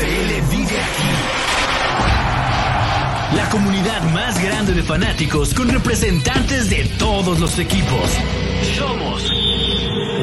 [0.00, 1.10] NFL vive aquí.
[3.36, 8.10] La comunidad más grande de fanáticos con representantes de todos los equipos.
[8.76, 9.30] Somos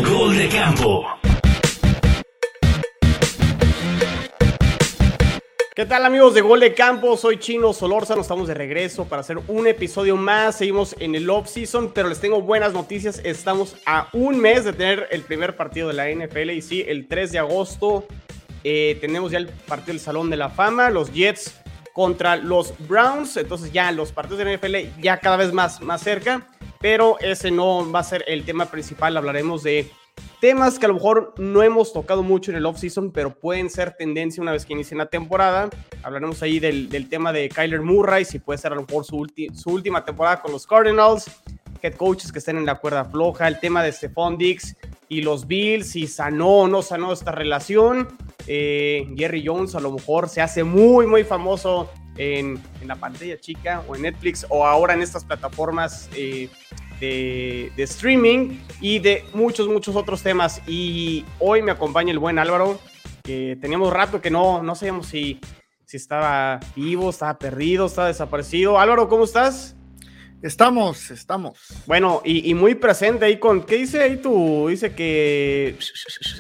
[0.09, 1.05] Gol de Campo.
[5.75, 7.15] ¿Qué tal amigos de Gol de Campo?
[7.15, 10.57] Soy Chino Solórzano, estamos de regreso para hacer un episodio más.
[10.57, 13.21] Seguimos en el off-season, pero les tengo buenas noticias.
[13.23, 17.07] Estamos a un mes de tener el primer partido de la NFL y sí, el
[17.07, 18.07] 3 de agosto
[18.63, 21.59] eh, tenemos ya el partido del Salón de la Fama, los Jets
[21.93, 23.37] contra los Browns.
[23.37, 26.47] Entonces ya los partidos de NFL ya cada vez más, más cerca,
[26.79, 29.17] pero ese no va a ser el tema principal.
[29.17, 29.91] Hablaremos de
[30.39, 33.95] Temas que a lo mejor no hemos tocado mucho en el off-season, pero pueden ser
[33.97, 35.67] tendencia una vez que inicie la temporada.
[36.03, 39.69] Hablaremos ahí del, tema de Kyler Murray, si puede ser a lo mejor su, su
[39.71, 41.25] última temporada con los Cardinals,
[41.81, 44.75] head coaches que estén en la cuerda floja, el tema de Stephon Dix
[45.09, 48.07] y los Bills, si sanó o no sanó esta relación.
[48.47, 53.83] Eh, Jerry Jones a lo mejor se hace muy, muy famoso en, la pantalla chica
[53.87, 56.49] o en Netflix o ahora en estas plataformas eh,
[56.99, 60.61] de, streaming y de muchos, muchos otros temas.
[60.67, 62.79] Y hoy me acompaña el buen Álvaro,
[63.23, 65.39] que teníamos rato que no, no sabíamos si,
[65.85, 68.79] si estaba vivo, estaba perdido, estaba desaparecido.
[68.79, 69.76] Álvaro, ¿cómo estás?
[70.41, 71.57] Estamos, estamos.
[71.87, 74.67] Bueno, y, muy presente ahí con, ¿qué dice ahí tú?
[74.69, 75.75] Dice que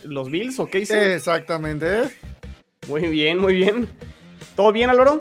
[0.03, 1.15] los Bills o qué dice?
[1.15, 2.03] Exactamente.
[2.87, 3.89] Muy bien, muy bien.
[4.55, 5.17] ¿Todo bien, Álvaro?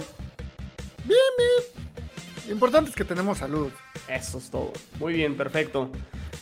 [1.04, 1.86] Bien, bien.
[2.46, 3.72] Lo importante es que tenemos salud.
[4.08, 4.72] Eso es todo.
[5.00, 5.90] Muy bien, perfecto.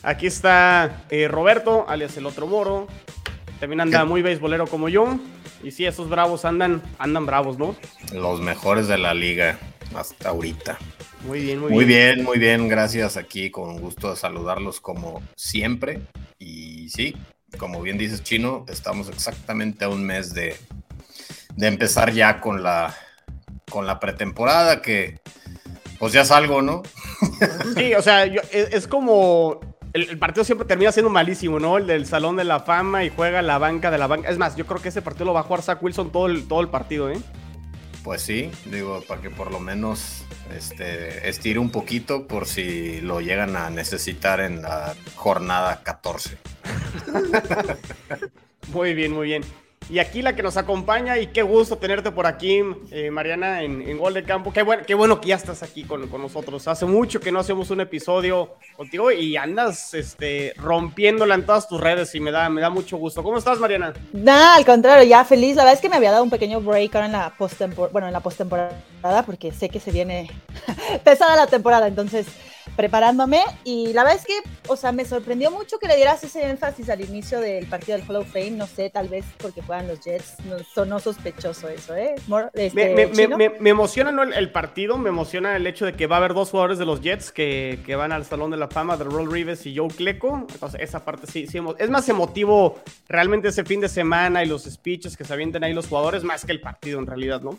[0.02, 2.88] Aquí está eh, Roberto, alias el otro moro.
[3.60, 5.18] También anda muy beisbolero como yo.
[5.64, 7.74] Y sí, esos bravos andan, andan bravos, ¿no?
[8.12, 9.58] Los mejores de la liga
[9.94, 10.78] hasta ahorita.
[11.26, 12.22] Muy bien, muy, muy bien.
[12.22, 13.50] Muy bien, gracias aquí.
[13.50, 16.02] Con gusto de saludarlos como siempre.
[16.38, 17.16] Y sí,
[17.56, 20.54] como bien dices, Chino, estamos exactamente a un mes de,
[21.56, 22.94] de empezar ya con la,
[23.70, 25.18] con la pretemporada que
[25.98, 26.82] pues ya salgo, ¿no?
[27.76, 29.60] Sí, o sea, es, como
[29.94, 31.78] el, partido siempre termina siendo malísimo, ¿no?
[31.78, 34.28] El del Salón de la Fama y juega la banca de la banca.
[34.28, 36.48] Es más, yo creo que ese partido lo va a jugar Zach Wilson todo el,
[36.48, 37.18] todo el partido, ¿eh?
[38.02, 40.24] Pues sí, digo, para que por lo menos
[40.54, 46.36] este, estire un poquito por si lo llegan a necesitar en la jornada 14.
[48.72, 49.44] muy bien, muy bien.
[49.90, 53.98] Y aquí la que nos acompaña, y qué gusto tenerte por aquí, eh, Mariana, en,
[53.98, 54.52] Gol de Campo.
[54.52, 56.66] Qué bueno, qué bueno que ya estás aquí con, nosotros.
[56.68, 61.80] Hace mucho que no hacemos un episodio contigo y andas este, rompiéndola en todas tus
[61.80, 63.22] redes y me da, me da mucho gusto.
[63.22, 63.92] ¿Cómo estás, Mariana?
[64.12, 65.56] Nada, al contrario, ya feliz.
[65.56, 68.06] La verdad es que me había dado un pequeño break ahora en la postemporada, bueno,
[68.06, 70.30] en la postemporada, porque sé que se viene
[71.04, 72.26] pesada la temporada, entonces
[72.76, 76.48] preparándome y la verdad es que, o sea, me sorprendió mucho que le dieras ese
[76.48, 79.88] énfasis al inicio del partido del Hall of Fame, no sé, tal vez porque juegan
[79.88, 82.14] los Jets, no, sonó sospechoso eso, ¿eh?
[82.54, 82.94] Este,
[83.60, 84.22] me, emociona ¿no?
[84.22, 87.00] el, partido, me emociona el hecho de que va a haber dos jugadores de los
[87.00, 90.46] Jets que, que van al Salón de la Fama, de Roll Reeves y Joe Cleco,
[90.50, 94.64] entonces esa parte sí, sí, es más emotivo realmente ese fin de semana y los
[94.64, 97.58] speeches que se avienten ahí los jugadores, más que el partido en realidad, ¿no?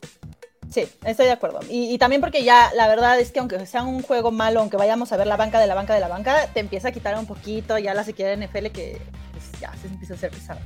[0.76, 1.62] Sí, estoy de acuerdo.
[1.70, 5.10] Y, también porque ya la verdad es que aunque sea un juego malo, aunque vayamos
[5.14, 7.26] a ver la banca de la banca de la banca, te empieza a quitar un
[7.26, 9.00] poquito ya la sequía de NFL que
[9.32, 10.60] pues, ya se empieza a hacer pesado.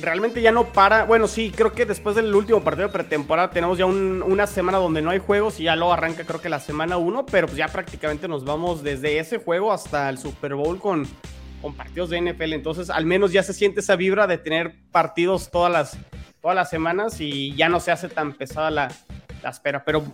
[0.00, 1.06] Realmente ya no para.
[1.06, 5.02] Bueno, sí, creo que después del último partido de pretemporada tenemos ya una semana donde
[5.02, 7.66] no hay juegos y ya lo arranca creo que la semana 1, pero pues ya
[7.66, 11.04] prácticamente nos vamos desde ese juego hasta el Super Bowl con,
[11.60, 12.52] con partidos de NFL.
[12.52, 15.98] Entonces al menos ya se siente esa vibra de tener partidos todas las,
[16.40, 18.88] todas las semanas y ya no se hace tan pesada la,
[19.42, 19.84] la espera.
[19.84, 20.04] Pero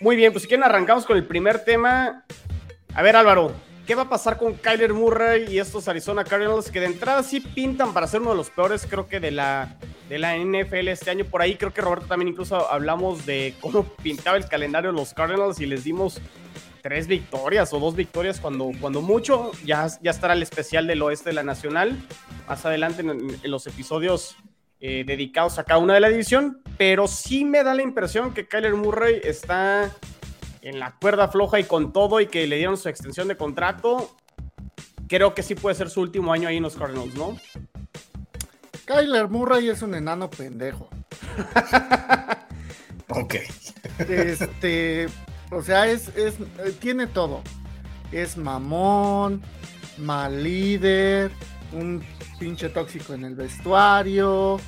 [0.00, 2.24] muy bien, pues si quieren arrancamos con el primer tema.
[2.94, 3.52] A ver Álvaro,
[3.86, 7.40] ¿qué va a pasar con Kyler Murray y estos Arizona Cardinals que de entrada sí
[7.40, 9.76] pintan para ser uno de los peores creo que de la,
[10.08, 11.24] de la NFL este año?
[11.24, 15.60] Por ahí creo que Roberto también incluso hablamos de cómo pintaba el calendario los Cardinals
[15.60, 16.20] y les dimos
[16.82, 19.52] tres victorias o dos victorias cuando, cuando mucho.
[19.64, 21.96] Ya, ya estará el especial del oeste de la Nacional.
[22.48, 24.36] Más adelante en los episodios
[24.84, 28.48] eh, dedicados a cada una de la división, pero sí me da la impresión que
[28.48, 29.92] Kyler Murray está
[30.60, 34.16] en la cuerda floja y con todo y que le dieron su extensión de contrato.
[35.06, 37.38] Creo que sí puede ser su último año ahí en los Cardinals, ¿no?
[38.84, 40.88] Kyler Murray es un enano pendejo.
[43.08, 43.36] ok.
[44.00, 45.06] Este,
[45.52, 46.34] o sea, es, es,
[46.80, 47.40] tiene todo.
[48.10, 49.42] Es mamón,
[49.96, 51.30] mal líder,
[51.70, 52.02] un
[52.40, 54.58] pinche tóxico en el vestuario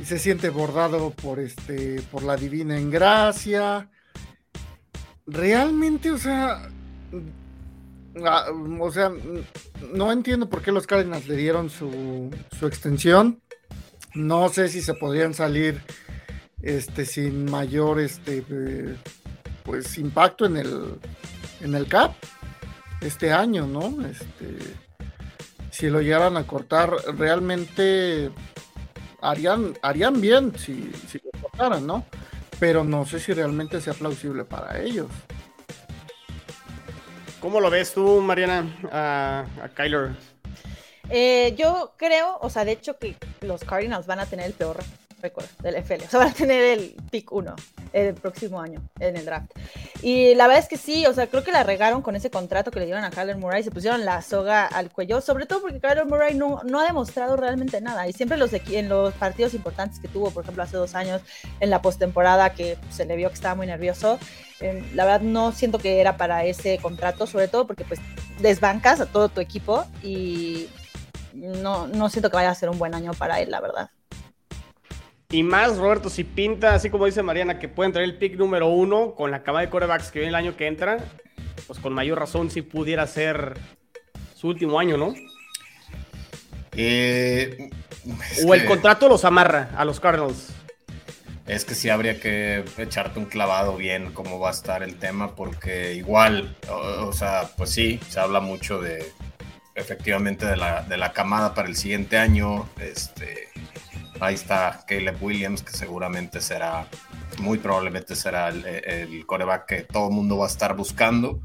[0.00, 3.88] y se siente bordado por este por la divina en gracia.
[5.26, 6.68] Realmente, o sea,
[8.24, 8.46] ah,
[8.80, 9.10] o sea,
[9.92, 13.40] no entiendo por qué los Cardinals le dieron su, su extensión.
[14.14, 15.80] No sé si se podrían salir
[16.62, 18.44] este, sin mayor este,
[19.64, 20.94] pues, impacto en el,
[21.60, 22.12] en el cap
[23.00, 24.06] este año, ¿no?
[24.06, 24.56] Este,
[25.70, 28.30] si lo llegaran a cortar, realmente
[29.24, 32.04] harían, harían bien si, si lo cortaran, ¿no?
[32.60, 35.08] Pero no sé si realmente sea plausible para ellos.
[37.40, 40.12] ¿Cómo lo ves tú, Mariana, a, a Kyler?
[41.10, 44.78] Eh, yo creo, o sea, de hecho que los Cardinals van a tener el peor
[45.24, 46.04] récord del FL.
[46.04, 47.56] O sea, van a tener el pick 1
[47.92, 49.50] el próximo año en el draft.
[50.02, 52.70] Y la verdad es que sí, o sea, creo que la regaron con ese contrato
[52.70, 55.80] que le dieron a Kyler Murray, se pusieron la soga al cuello, sobre todo porque
[55.80, 58.06] Kyler Murray no, no ha demostrado realmente nada.
[58.06, 61.22] Y siempre los en los partidos importantes que tuvo, por ejemplo, hace dos años
[61.60, 64.18] en la postemporada, que se le vio que estaba muy nervioso,
[64.94, 68.00] la verdad no siento que era para ese contrato, sobre todo porque pues
[68.40, 70.68] desbancas a todo tu equipo y
[71.34, 73.90] no, no siento que vaya a ser un buen año para él, la verdad.
[75.34, 78.68] Y más, Roberto, si pinta, así como dice Mariana, que pueden traer el pick número
[78.68, 80.98] uno con la cama de corebacks que viene el año que entra,
[81.66, 83.58] pues con mayor razón si pudiera ser
[84.36, 85.12] su último año, ¿no?
[86.76, 87.68] Eh,
[88.46, 90.50] o el contrato los amarra a los Cardinals.
[91.48, 95.34] Es que sí habría que echarte un clavado bien cómo va a estar el tema,
[95.34, 99.04] porque igual, o, sea, pues sí, se habla mucho de
[99.74, 102.68] efectivamente de la, de la camada para el siguiente año.
[102.78, 103.48] Este,
[104.20, 106.88] ahí está Caleb Williams, que seguramente será,
[107.38, 111.40] muy probablemente será el, coreback que todo el mundo va a estar buscando.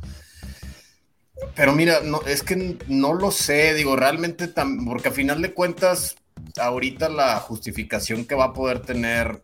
[1.55, 4.49] Pero mira, no, es que no lo sé, digo, realmente,
[4.85, 6.15] porque a final de cuentas,
[6.59, 9.41] ahorita la justificación que va a poder tener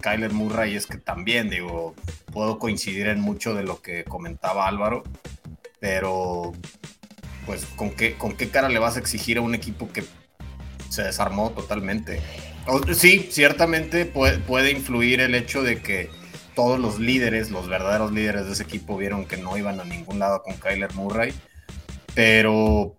[0.00, 1.94] Kyler Murray es que también, digo,
[2.32, 5.04] puedo coincidir en mucho de lo que comentaba Álvaro,
[5.78, 6.52] pero
[7.44, 10.04] pues ¿con qué, con qué cara le vas a exigir a un equipo que
[10.90, 12.20] se desarmó totalmente?
[12.94, 16.10] Sí, ciertamente puede, puede influir el hecho de que
[16.54, 20.18] todos los líderes, los verdaderos líderes de ese equipo vieron que no iban a ningún
[20.18, 21.34] lado con Kyler Murray,
[22.14, 22.96] pero,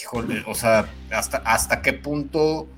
[0.00, 2.68] híjole, o sea, hasta, hasta qué punto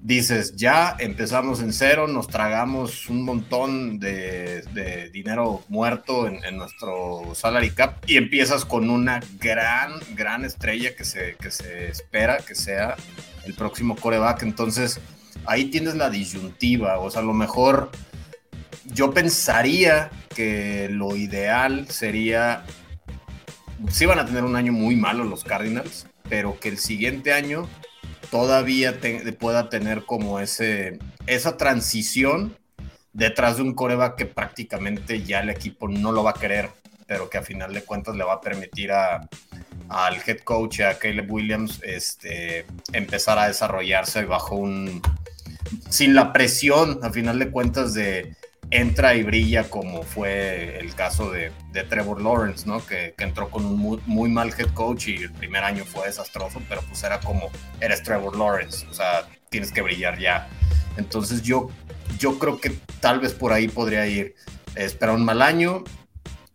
[0.00, 7.70] dices, ya empezamos en cero, nos tragamos un montón de, dinero muerto en, nuestro salary
[7.70, 12.96] cap y empiezas con una gran, gran estrella que se, que se espera que sea
[13.44, 14.42] el próximo coreback.
[14.42, 15.00] Entonces,
[15.48, 17.90] ahí tienes la disyuntiva, o sea, a lo mejor
[18.84, 22.64] yo pensaría que lo ideal sería,
[23.90, 27.68] sí van a tener un año muy malo los Cardinals, pero que el siguiente año
[28.30, 28.98] todavía
[29.38, 32.56] pueda tener como ese, esa transición
[33.12, 36.70] detrás de un coreback que prácticamente ya el equipo no lo va a querer,
[37.06, 39.28] pero que a final de cuentas le va a permitir a,
[39.88, 45.00] al head coach, a Caleb Williams, este, empezar a desarrollarse bajo un,
[45.88, 48.36] sin la presión, a final de cuentas, de
[48.70, 51.52] entra y brilla como fue el caso de,
[51.88, 52.84] Trevor Lawrence, ¿no?
[52.84, 56.82] Que, entró con un muy, mal head coach y el primer año fue desastroso, pero
[56.82, 57.50] pues era como,
[57.80, 60.48] eres Trevor Lawrence, o sea, tienes que brillar ya.
[60.96, 61.70] Entonces yo,
[62.18, 62.70] yo creo que
[63.00, 64.34] tal vez por ahí podría ir,
[64.74, 65.84] esperar un mal año,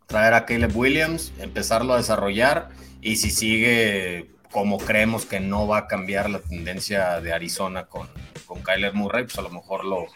[0.08, 2.70] traer a Caleb Williams, empezarlo a desarrollar
[3.02, 8.08] y si sigue como creemos que no va a cambiar la tendencia de Arizona con,
[8.46, 10.08] con Kyler Murray, pues a lo mejor lo,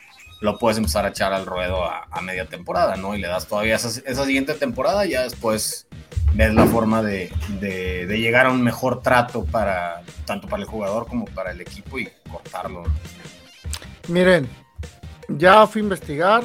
[0.41, 3.15] lo puedes empezar a echar al ruedo a, media temporada, ¿no?
[3.15, 3.89] Y le das todavía esa,
[4.25, 5.87] siguiente temporada, ya después
[6.33, 7.31] ves la forma de,
[8.09, 12.09] llegar a un mejor trato para tanto para el jugador como para el equipo y
[12.29, 12.83] cortarlo.
[14.07, 14.47] Miren,
[15.29, 16.43] ya fui a investigar.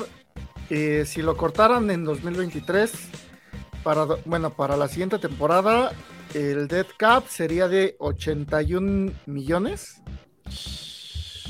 [0.70, 2.92] Eh, si lo cortaran en 2023,
[3.82, 5.92] para, bueno, para la siguiente temporada,
[6.32, 10.00] el dead cap sería de 81 millones.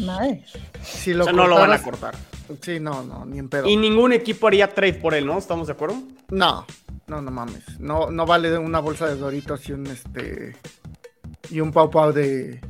[0.00, 0.44] Madre.
[0.82, 2.14] Si lo no lo van a cortar.
[2.60, 3.68] Sí, no, no, ni en pedo.
[3.68, 5.38] Y ningún equipo haría trade por él, ¿no?
[5.38, 5.96] ¿Estamos de acuerdo?
[6.30, 6.66] No,
[7.06, 7.80] no, no mames.
[7.80, 10.56] No, no vale una bolsa de doritos y un este.
[11.50, 12.60] Y un pau pau de.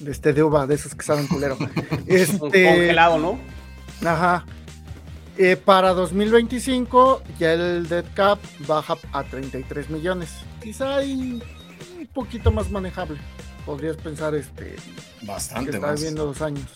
[0.00, 1.56] De este de uva, de esos que saben culero.
[2.06, 3.38] este, congelado, ¿no?
[4.08, 4.44] Ajá.
[5.38, 10.30] Eh, para 2025 ya el dead cap baja a 33 millones.
[10.62, 11.40] Quizá hay
[11.98, 13.18] un poquito más manejable.
[13.64, 14.76] Podrías pensar este
[15.22, 16.66] bastante que está viendo dos años.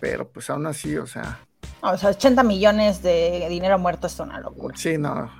[0.00, 1.38] Pero pues aún así, o sea,
[1.82, 4.76] o sea, 80 millones de dinero muerto es una locura.
[4.76, 5.30] Sí, no.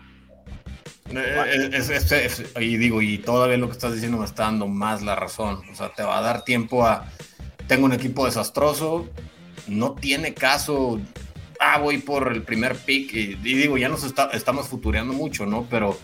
[1.10, 2.30] Eh, eh,
[2.60, 5.62] y digo, y todavía lo que estás diciendo me está dando más la razón.
[5.70, 7.06] O sea, te va a dar tiempo a.
[7.68, 9.08] Tengo un equipo desastroso,
[9.68, 11.00] no tiene caso.
[11.60, 13.14] Ah, voy por el primer pick.
[13.14, 15.66] Y, digo, ya nos estamos futureando mucho, ¿no?
[15.70, 15.96] Pero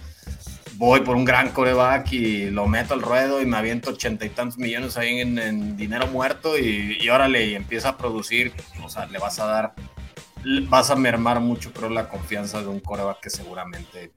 [0.78, 4.30] voy por un gran coreback y lo meto al ruedo y me aviento ochenta y
[4.30, 8.52] tantos millones ahí en, dinero muerto y, y órale, y empieza a producir.
[8.82, 9.74] O sea, le vas a dar
[10.68, 14.12] vas a mermar mucho, creo, la confianza de un coreback que seguramente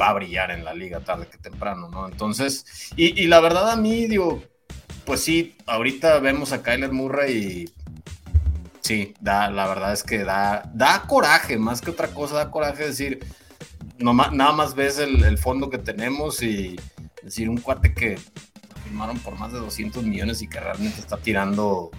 [0.00, 2.08] va a brillar en la liga tarde que temprano, ¿no?
[2.08, 4.42] Entonces, y, y la verdad a mí, digo,
[5.04, 7.74] pues sí, ahorita vemos a Kyler Murray y
[8.80, 12.86] sí, da, la verdad es que da, da coraje, más que otra cosa, da coraje
[12.86, 13.20] decir,
[14.00, 16.76] no, nada más ves el, el fondo que tenemos y
[17.22, 18.18] decir, un cuate que
[18.84, 21.90] firmaron por más de 200 millones y que realmente está tirando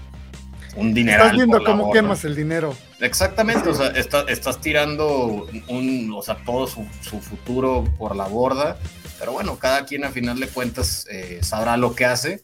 [0.76, 1.24] un dinero.
[1.24, 2.76] Estás viendo cómo quemas el dinero.
[3.00, 6.86] Exactamente, o sea, estás tirando un, o sea, todo su,
[7.22, 8.78] futuro por la borda,
[9.20, 12.44] pero bueno, cada quien a final de cuentas eh, sabrá lo que hace,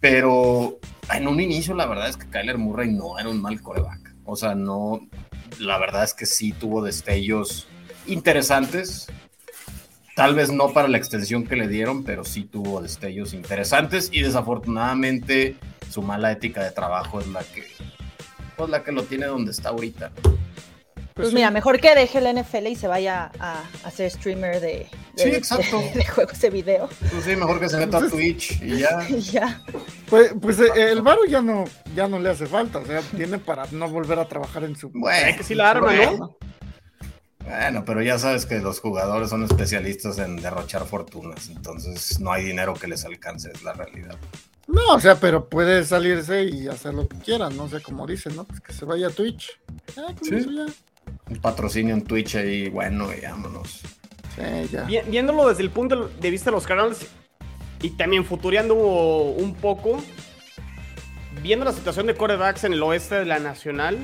[0.00, 0.78] pero
[1.12, 4.36] en un inicio la verdad es que Kyler Murray no era un mal coreback, o
[4.36, 5.00] sea, no,
[5.58, 7.68] la verdad es que sí tuvo destellos
[8.06, 9.08] interesantes,
[10.14, 14.22] Tal vez no para la extensión que le dieron, pero sí tuvo destellos interesantes y
[14.22, 15.56] desafortunadamente
[15.90, 17.64] su mala ética de trabajo es la que,
[18.56, 20.12] pues la que lo tiene donde está ahorita.
[20.14, 24.86] Pues, pues mira, mejor que deje el NFL y se vaya a, hacer streamer de,
[26.14, 26.88] juegos de video.
[27.10, 29.08] Pues sí, mejor que se meta a Twitch y ya.
[29.32, 29.62] ya.
[30.08, 31.64] Pues, pues eh, el Varo ya no,
[31.96, 34.90] ya no le hace falta, o sea, tiene para no volver a trabajar en su.
[34.90, 36.36] Bueno, que sí la arma, ¿no?
[37.44, 42.44] Bueno, pero ya sabes que los jugadores son especialistas en derrochar fortunas, entonces no hay
[42.44, 44.16] dinero que les alcance, es la realidad.
[44.66, 48.34] No, o sea, pero puede salirse y hacer lo que quieran, no sé cómo dicen,
[48.34, 48.44] ¿no?
[48.44, 49.60] Pues que se vaya a Twitch.
[49.98, 50.34] Ah, ¿Sí?
[51.28, 53.82] Un patrocinio en Twitch ahí, bueno, y vámonos.
[54.34, 54.84] Sí, ya.
[54.84, 57.06] Viéndolo desde el punto de vista de los canales
[57.82, 60.02] y también futureando un poco,
[61.42, 63.98] viendo la situación de corebacks en el oeste de la nacional,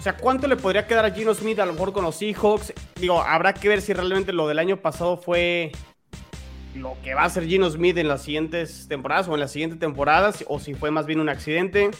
[0.00, 2.72] o sea, ¿cuánto le podría quedar a Gino Smith a lo mejor con los Seahawks?
[2.98, 5.72] Digo, habrá que ver si realmente lo del año pasado fue
[6.74, 9.78] lo que va a ser Gino Smith en las siguientes temporadas o en las siguientes
[9.78, 11.90] temporadas, o si fue más bien un accidente.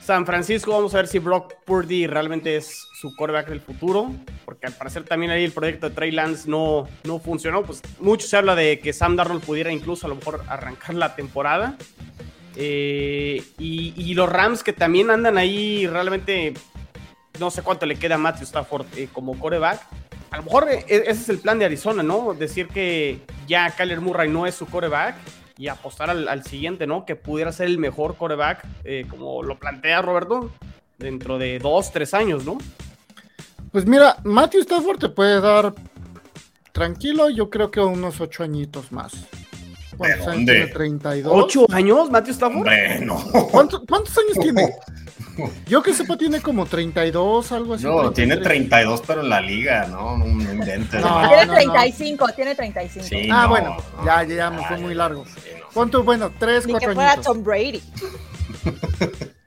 [0.00, 4.10] San Francisco, vamos a ver si Brock Purdy realmente es su quarterback del futuro,
[4.46, 7.64] porque al parecer también ahí el proyecto de Trey Lance no, no funcionó.
[7.64, 11.14] Pues mucho se habla de que Sam Darnold pudiera incluso a lo mejor arrancar la
[11.14, 11.76] temporada.
[12.56, 16.54] Eh, y, y, los Rams que también andan ahí realmente
[17.38, 19.80] no sé cuánto le queda a Matthew Stafford eh, como coreback.
[20.30, 22.34] A lo mejor eh, ese es el plan de Arizona, ¿no?
[22.34, 25.16] Decir que ya Kyler Murray no es su coreback
[25.58, 27.04] y apostar al, siguiente, ¿no?
[27.04, 30.50] Que pudiera ser el mejor coreback, eh, como lo plantea Roberto,
[30.98, 32.58] dentro de dos, tres años, ¿no?
[33.70, 35.74] Pues mira, Matthew Stafford te puede dar
[36.72, 39.12] tranquilo, yo creo que unos ocho añitos más.
[39.96, 40.66] ¿Cuántos años tiene?
[40.68, 41.32] 32.
[41.44, 42.64] ¿Ocho años, Matthew Stafford?
[42.64, 43.22] Bueno.
[43.50, 44.74] ¿Cuántos, ¿Cuántos años tiene?
[45.66, 47.84] Yo que sepa tiene como 32, algo así.
[47.84, 50.16] No, tiene 32, pero en la liga, ¿no?
[50.16, 51.00] No, inventes.
[51.00, 53.06] No, tiene 35, tiene 35.
[53.32, 55.24] ah, bueno, ya, ya me fue muy largo.
[55.72, 56.02] ¿Cuánto?
[56.02, 56.80] Bueno, 3, 4 años.
[56.80, 57.82] que fuera Tom Brady.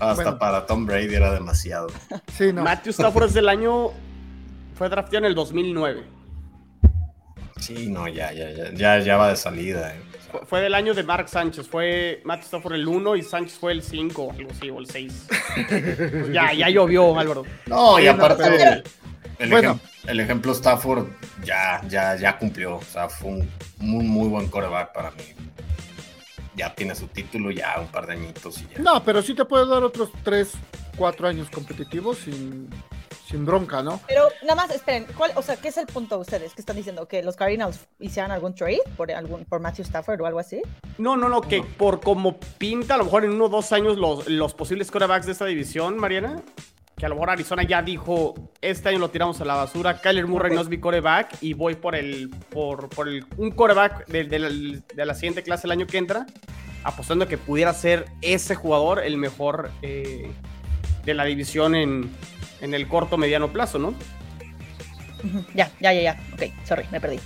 [0.00, 1.88] Hasta para Tom Brady era demasiado.
[2.36, 2.62] Sí, no.
[2.62, 3.90] Matthew Stafford es del año.
[4.74, 6.04] Fue drafteado en el 2009.
[7.58, 9.92] Sí, no, ya, ya, ya, ya, ya va de salida.
[9.92, 10.00] Eh.
[10.46, 11.68] Fue del año de Mark Sánchez.
[11.68, 15.26] Fue Matt Stafford el 1 y Sánchez fue el 5, algo así, o el 6.
[16.32, 17.44] ya, ya llovió, Álvaro.
[17.66, 18.82] No, y aparte,
[19.38, 19.80] el, bueno.
[20.06, 21.06] el ejemplo Stafford
[21.44, 22.76] ya, ya, ya cumplió.
[22.76, 25.24] O sea, fue un muy, muy buen coreback para mí.
[26.54, 28.80] Ya tiene su título, ya un par de añitos y ya.
[28.80, 30.52] No, pero sí te puede dar otros 3,
[30.96, 32.68] 4 años competitivos sin
[33.26, 34.00] sin bronca, ¿no?
[34.06, 36.54] Pero nada más, esperen, ¿cuál, o sea, ¿qué es el punto de ustedes?
[36.54, 37.06] ¿Qué están diciendo?
[37.06, 40.62] ¿Que los Cardinals hicieran algún trade por, algún, por Matthew Stafford o algo así?
[40.96, 43.96] No, no, no, que por como pinta, a lo mejor en uno o dos años
[43.98, 46.42] los, los posibles quarterbacks de esta división, Mariana,
[46.98, 50.26] que a lo mejor Arizona ya dijo, este año lo tiramos a la basura, Kyler
[50.26, 54.24] Murray no es mi coreback y voy por el, por, por el, un coreback de,
[54.24, 56.26] de, la, siguiente clase el año que entra,
[56.82, 60.30] apostando que pudiera ser ese jugador el mejor eh,
[61.04, 62.10] de la división en,
[62.60, 63.94] en el corto mediano plazo, ¿no?
[65.54, 66.20] Ya, ya, ya, ya.
[66.34, 67.18] Ok, sorry, me perdí.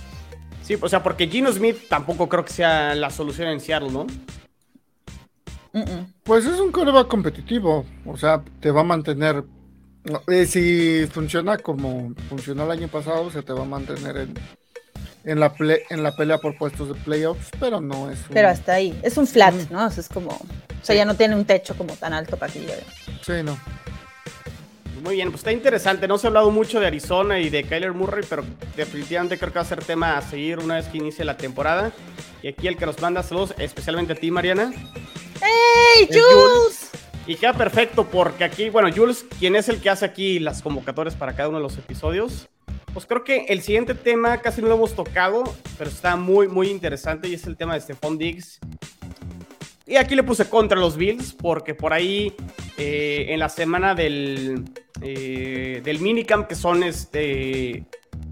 [0.63, 4.07] Sí, o sea, porque Gino Smith tampoco creo que sea la solución en Seattle, ¿no?
[6.23, 9.43] Pues es un coreback competitivo, o sea, te va a mantener.
[10.27, 14.33] Eh, si funciona como funcionó el año pasado, se te va a mantener en,
[15.23, 15.53] en la,
[15.89, 18.33] en la pelea por puestos de playoffs, pero no es un...
[18.33, 19.85] Pero hasta ahí, es un flat, ¿no?
[19.85, 20.29] O sea, es como...
[20.29, 22.83] O sea, ya no tiene un techo como tan alto para que llegue.
[23.21, 23.57] Sí, no.
[25.03, 26.07] Muy bien, pues está interesante.
[26.07, 28.45] No se ha hablado mucho de Arizona y de Kyler Murray, pero
[28.77, 31.91] definitivamente creo que va a ser tema a seguir una vez que inicie la temporada.
[32.41, 34.71] Y aquí el que nos manda saludos, especialmente a ti, Mariana.
[35.41, 36.89] ¡Hey, Jules!
[37.27, 41.15] Y queda perfecto porque aquí, bueno, Jules, quien es el que hace aquí las convocatorias
[41.15, 42.47] para cada uno de los episodios,
[42.93, 45.43] pues creo que el siguiente tema casi no lo hemos tocado,
[45.77, 48.57] pero está muy, muy interesante y es el tema de Stephon Diggs
[49.85, 52.33] Y aquí le puse contra los Bills, porque por ahí
[52.77, 54.63] eh, en la semana del,
[55.01, 57.83] eh, del minicamp, que son este,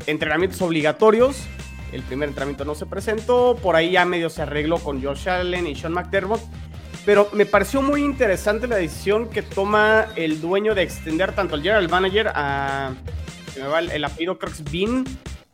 [0.07, 1.45] entrenamientos obligatorios,
[1.91, 5.67] el primer entrenamiento no se presentó, por ahí ya medio se arregló con Josh Allen
[5.67, 6.41] y Sean McDermott.
[7.05, 11.63] Pero me pareció muy interesante la decisión que toma el dueño de extender tanto al
[11.63, 12.93] general manager a.
[13.57, 15.03] Me va el, apellido, que es Bean,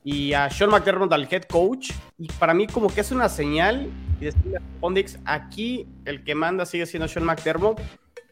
[0.03, 1.91] y a Sean McDermott al head coach.
[2.17, 3.89] Y para mí, como que es una señal.
[4.19, 7.79] Y decirle a Pondix, aquí el que manda sigue siendo Sean McDermott.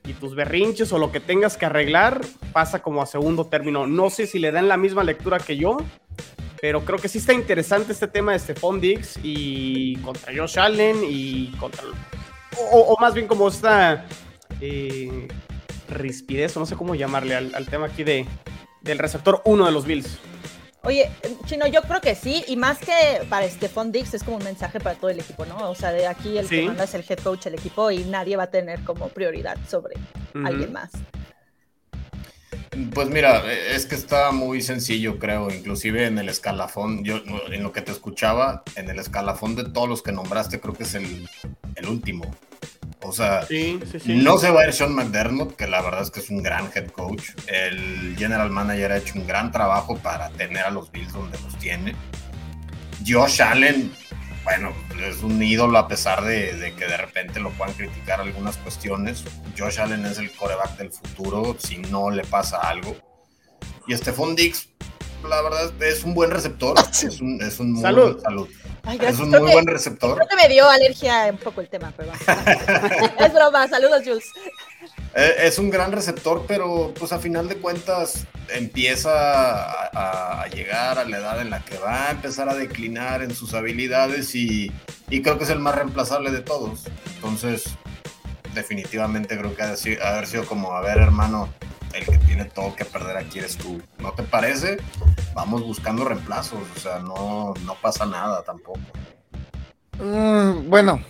[0.07, 2.21] Y tus berrinches o lo que tengas que arreglar
[2.53, 3.87] pasa como a segundo término.
[3.87, 5.77] No sé si le dan la misma lectura que yo,
[6.61, 10.97] pero creo que sí está interesante este tema de Stephon Diggs y contra Josh Allen
[11.07, 11.83] y contra.
[12.71, 14.05] O, más bien como esta
[14.61, 15.27] eh,
[15.89, 18.25] rispidez, o no sé cómo llamarle al, tema aquí de,
[18.81, 20.19] del receptor uno de los Bills.
[20.85, 21.09] Oye,
[21.45, 24.79] Chino, yo creo que sí, y más que para Stephon Diggs es como un mensaje
[24.79, 25.69] para todo el equipo, ¿no?
[25.69, 28.37] O sea, de aquí el que manda es el head coach del equipo y nadie
[28.37, 29.95] va a tener como prioridad sobre
[30.33, 30.91] alguien más.
[32.93, 35.49] Pues mira, es que está muy sencillo, creo.
[35.49, 39.87] Inclusive en el escalafón, yo en lo que te escuchaba, en el escalafón de todos
[39.87, 41.27] los que nombraste, creo que es el,
[41.87, 42.29] último.
[43.01, 43.47] O sea,
[44.05, 46.69] no se va a ir Sean McDermott, que la verdad es que es un gran
[46.73, 47.31] head coach.
[47.47, 51.57] El general manager ha hecho un gran trabajo para tener a los Bills donde los
[51.59, 51.95] tiene.
[53.05, 53.91] Josh Allen,
[54.43, 54.73] bueno,
[55.07, 59.23] es un ídolo a pesar de, que de repente lo puedan criticar algunas cuestiones.
[59.57, 62.95] Josh Allen es el coreback del futuro si no le pasa algo.
[63.87, 64.69] Y Stephon Dix,
[65.27, 66.77] la verdad, es un buen receptor.
[66.91, 68.47] Es un, es un muy, salud.
[69.01, 70.15] es un muy buen receptor.
[70.15, 72.15] Creo que me dio alergia un poco el tema, perdón.
[73.19, 74.25] es broma, saludos, Jules.
[75.15, 81.05] Eh, es un gran receptor, pero pues a final de cuentas empieza a, llegar a
[81.05, 84.71] la edad en la que va a empezar a declinar en sus habilidades y,
[85.07, 86.83] creo que es el más reemplazable de todos.
[87.15, 87.63] Entonces,
[88.53, 91.49] definitivamente creo que ha de haber sido como, a ver hermano,
[91.95, 93.81] el que tiene todo que perder aquí eres tú.
[93.99, 94.77] ¿No te parece?
[95.33, 98.79] Vamos buscando reemplazos, o sea, no, no pasa nada tampoco.
[99.99, 101.01] Mm, bueno,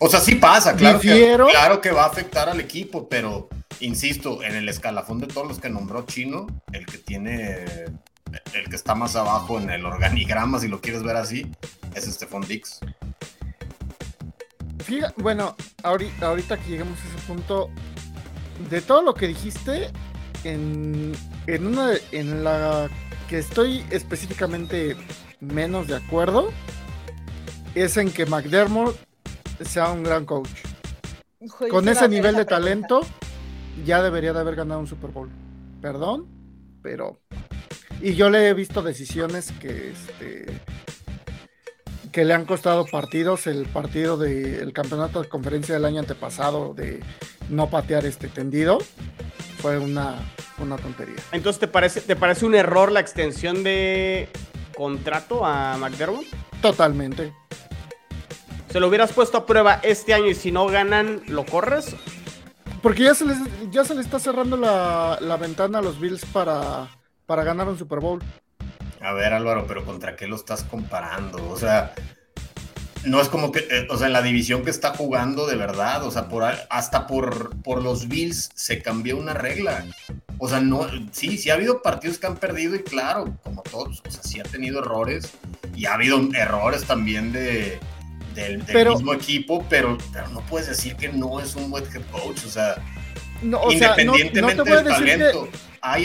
[0.00, 3.48] o sea, sí pasa, claro que, claro que va a afectar al equipo, pero
[3.80, 7.64] insisto, en el escalafón de todos los que nombró Chino, el que tiene,
[8.54, 11.50] el que está más abajo en el organigrama, si lo quieres ver así,
[11.94, 12.78] es Stephon Dix.
[15.16, 17.70] Bueno, ahorita, ahorita que llegamos a ese punto,
[18.70, 19.90] de todo lo que dijiste,
[20.44, 21.12] en,
[21.46, 22.88] en una en la
[23.28, 24.96] que estoy específicamente
[25.40, 26.50] menos de acuerdo,
[27.74, 28.96] es en que McDermott
[29.60, 30.50] sea un gran coach.
[31.70, 33.00] Con ese nivel de talento,
[33.84, 35.30] ya debería de haber ganado un Super Bowl.
[35.80, 36.26] Perdón,
[36.82, 37.20] pero.
[38.00, 40.46] Y yo le he visto decisiones que este
[42.18, 43.46] que le han costado partidos.
[43.46, 46.98] El partido del campeonato de conferencia del año antepasado de
[47.48, 48.78] no patear este tendido
[49.58, 50.16] fue una,
[50.58, 51.14] una tontería.
[51.30, 54.30] Entonces, ¿te parece, ¿te parece un error la extensión de
[54.76, 56.24] contrato a McDermott?
[56.60, 57.32] Totalmente.
[58.68, 61.94] ¿Se lo hubieras puesto a prueba este año y si no ganan, lo corres?
[62.82, 63.38] Porque ya se les,
[63.70, 66.88] ya se le está cerrando la, ventana a los Bills para,
[67.26, 68.20] para ganar un Super Bowl.
[69.00, 71.48] A ver, Álvaro, pero ¿contra qué lo estás comparando?
[71.50, 71.94] O sea,
[73.04, 76.04] no es como que, eh, o sea, en la división que está jugando de verdad,
[76.04, 79.84] o sea, por, hasta por, por los Bills se cambió una regla.
[80.38, 84.02] O sea, no, sí, sí ha habido partidos que han perdido y claro, como todos,
[84.06, 85.32] o sea, sí ha tenido errores
[85.74, 87.78] y ha habido errores también de,
[88.34, 92.44] del, mismo equipo, pero, pero no puedes decir que no es un buen head coach,
[92.46, 92.76] o sea,
[93.42, 95.48] independientemente del talento.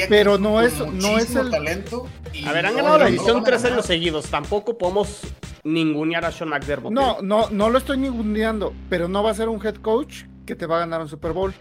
[0.10, 2.08] Pero no es, no es el talento.
[2.46, 4.26] a ver, han ganado la edición tres años seguidos.
[4.26, 5.22] Tampoco podemos
[5.64, 6.92] ningunear a Sean McDermott.
[6.92, 10.56] No, no, no lo estoy ninguneando, pero no va a ser un head coach que
[10.56, 11.54] te va a ganar un Super Bowl,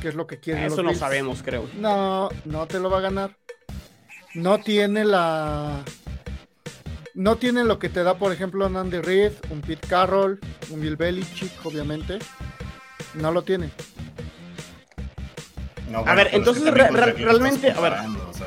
[0.00, 0.66] que es lo que quiere.
[0.66, 1.68] Eso no sabemos, creo.
[1.78, 3.36] No, no te lo va a ganar.
[4.34, 5.84] No tiene la
[7.14, 10.80] no tiene lo que te da, por ejemplo, un Andy Reid, un Pete Carroll, un
[10.80, 12.18] Bill Belichick, obviamente.
[13.14, 13.70] No lo tiene.
[15.92, 17.94] A ver, entonces realmente, a ver,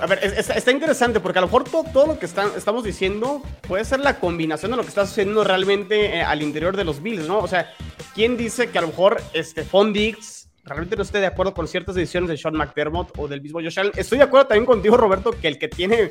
[0.02, 4.00] a ver está, interesante porque a lo mejor todo, lo que estamos diciendo puede ser
[4.00, 7.39] la combinación de lo que está sucediendo realmente eh, al interior de los Bills, ¿no?
[7.39, 7.73] O sea,
[8.15, 11.95] ¿quién dice que a lo mejor este Fondix realmente no esté de acuerdo con ciertas
[11.95, 13.93] decisiones de Sean McDermott o del mismo Josh Allen?
[13.95, 16.10] Estoy de acuerdo también contigo, Roberto, que el que tiene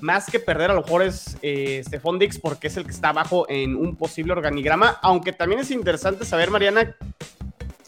[0.00, 3.10] más que perder a lo mejor es eh, Stephon Dix porque es el que está
[3.10, 6.94] abajo en un posible organigrama, aunque también es interesante saber, Mariana,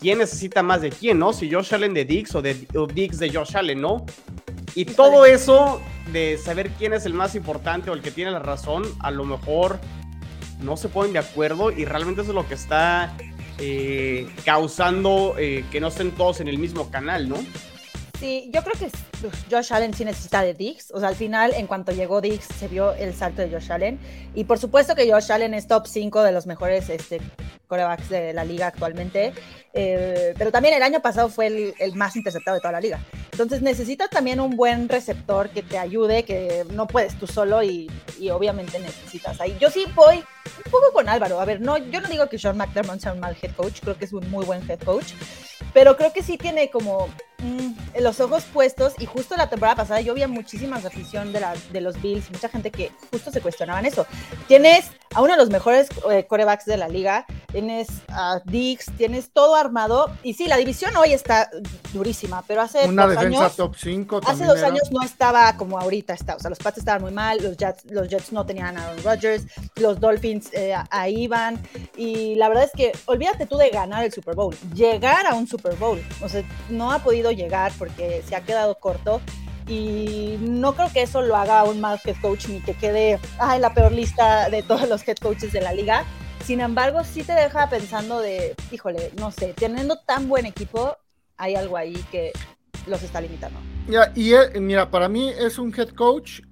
[0.01, 1.33] quién necesita más de quién, ¿no?
[1.33, 4.05] Si Josh Allen de Dix o, de, Dix de Josh Allen, ¿no?
[4.75, 5.81] Y todo eso
[6.13, 9.25] de saber quién es el más importante o el que tiene la razón, a lo
[9.25, 9.79] mejor
[10.61, 13.17] no se ponen de acuerdo y realmente eso es lo que está
[13.59, 17.37] eh, causando eh, que no estén todos en el mismo canal, ¿no?
[18.19, 18.91] Sí, yo creo que
[19.51, 20.91] Josh Allen sí necesita de Dix.
[20.93, 23.99] O sea, al final, en cuanto llegó Dix, se vio el salto de Josh Allen.
[24.35, 27.21] Y por supuesto que Josh Allen es top 5 de los mejores este,
[27.67, 29.35] corebacks de la liga actualmente.
[29.79, 32.99] Eh, pero también el año pasado fue el, el, más interceptado de toda la liga.
[33.31, 37.91] Entonces necesitas también un buen receptor que te ayude, que no puedes tú solo y,
[38.19, 39.55] y obviamente necesitas ahí.
[39.61, 40.25] Yo sí voy
[40.65, 41.41] un poco con Álvaro.
[41.41, 43.99] A ver, no, yo no digo que Sean McDermott sea un mal head coach, creo
[43.99, 45.13] que es un muy buen head coach,
[45.73, 47.09] pero creo que sí tiene como
[47.39, 51.55] mm, los ojos puestos y justo la temporada pasada yo vi muchísima afición de, la,
[51.71, 54.07] de los Bills, mucha gente que justo se cuestionaban eso.
[54.49, 59.31] Tienes a uno de los mejores eh, corebacks de la liga, tienes a Dix, tienes
[59.33, 61.51] todo armado y sí, la división hoy está
[61.93, 65.79] durísima, pero hace Una dos defensa años, top 5 hace dos años no estaba como
[65.79, 68.77] ahorita está, o sea, los Pats estaban muy mal, los Jets, los Jets no tenían
[68.79, 71.61] a Aaron Rodgers, los Dolphins eh, ahí van
[71.97, 75.47] y la verdad es que olvídate tú de ganar el Super Bowl, llegar a un
[75.47, 79.21] Super Bowl, o sea, no ha podido llegar porque se ha quedado corto
[79.69, 83.57] y no creo que eso lo haga un mal head coach ni que quede ah,
[83.57, 86.05] en la peor lista de todos los head coaches de la liga.
[86.47, 90.97] Sin embargo, sí te deja pensando de, híjole, no sé, teniendo tan buen equipo,
[91.37, 92.31] hay algo ahí que
[92.87, 93.59] los está limitando.
[93.89, 96.43] Ya, y eh, mira, para mí es un head coach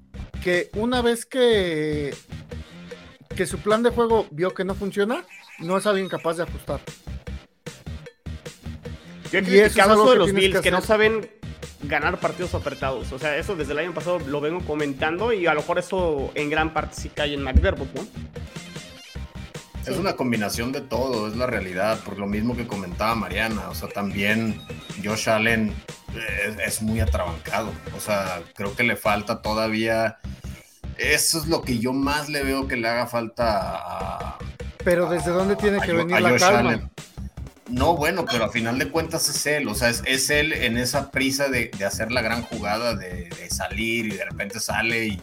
[0.43, 2.13] que una vez que,
[3.37, 5.25] que su plan de juego vio que no funciona,
[5.61, 6.81] no es alguien capaz de ajustar.
[9.31, 10.81] Yo he Y eso es criticado algo eso de que los Bills, que que no
[10.81, 11.31] saben
[11.83, 13.13] ganar partidos apretados.
[13.13, 16.33] O sea, eso desde el año pasado lo vengo comentando y a lo mejor eso
[16.35, 18.03] en gran parte sí cae en McDermott, ¿no?
[19.87, 23.69] Es una combinación de todo, es la realidad, por lo mismo que comentaba Mariana.
[23.69, 24.59] O sea, también
[25.05, 25.75] Josh Allen
[26.49, 27.71] es, es muy atrabancado.
[27.97, 30.19] O sea, creo que le falta todavía.
[30.97, 34.39] Eso es lo que yo más le veo que le haga falta a.
[34.85, 36.71] Pero ¿desde dónde tiene que venir a la Josh calma?
[36.71, 36.91] Allen.
[37.69, 40.77] No, bueno, pero a final de cuentas es él, o sea, es, es él en
[40.77, 45.07] esa prisa de, de hacer la gran jugada, de, de salir y de repente sale
[45.07, 45.23] y,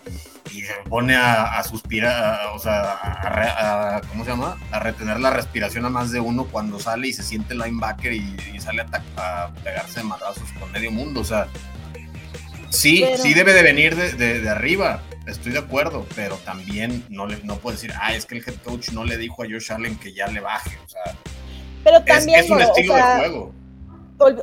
[0.52, 4.58] y se pone a, a suspirar, a- o sea, a, re- a- ¿cómo se llama?
[4.72, 8.36] A retener la respiración a más de uno cuando sale y se siente linebacker y,
[8.56, 8.84] y sale
[9.18, 11.46] a, pegarse de madrazos con medio mundo, o sea,
[12.72, 17.38] sí, Pero- sí debe de venir de arriba, estoy de acuerdo, pero también no, le,
[17.44, 19.96] no puedo decir, ah, es que el head coach no le dijo a Josh Allen
[19.98, 21.04] que ya le baje, o sea,
[21.84, 23.54] Pero es, también, es un o estilo sea, de juego.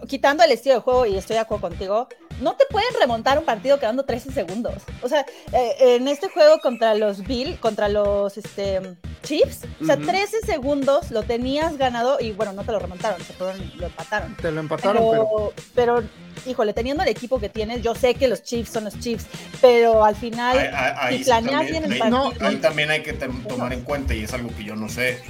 [0.08, 2.08] quitando el estilo de juego, y estoy de acuerdo contigo,
[2.40, 4.74] no te pueden remontar un partido quedando 13 segundos.
[5.02, 8.80] O sea, eh, en este juego contra los Bill, contra los este,
[9.22, 10.06] Chiefs, o sea, Ujú.
[10.06, 14.36] 13 segundos lo tenías ganado y bueno, no te lo remontaron, se fueron, lo empataron.
[14.36, 16.08] Te lo empataron, pero, pero, pero,
[16.46, 19.26] híjole, teniendo el equipo que tienes, yo sé que los Chiefs son los Chiefs,
[19.60, 23.02] pero al final, Ahí- ahí- si planeas también- bien el ahí- partido, ahí también hay
[23.02, 25.20] que tomar en cuenta, y es algo que yo no sé.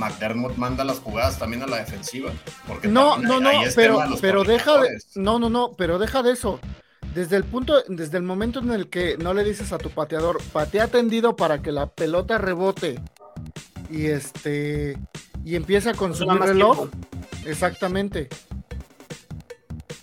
[0.00, 2.32] McDermott manda las jugadas también a la defensiva.
[2.66, 5.72] Porque no, también no, ahí- no, ahí es pero, pero deja de, no, no, no,
[5.76, 6.58] pero deja de eso.
[7.14, 10.40] Desde el punto, desde el momento en el que no le dices a tu pateador,
[10.52, 13.00] patea tendido para que la pelota rebote
[13.90, 14.96] y este
[15.44, 16.88] y empieza a consumir Toma más reloj.
[16.88, 16.96] tiempo.
[17.46, 18.28] Exactamente.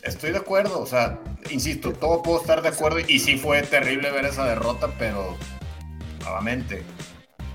[0.02, 4.12] Estoy de acuerdo, o sea, insisto, todo puedo estar de acuerdo y sí fue terrible
[4.12, 5.36] ver esa derrota, pero
[6.22, 6.84] nuevamente,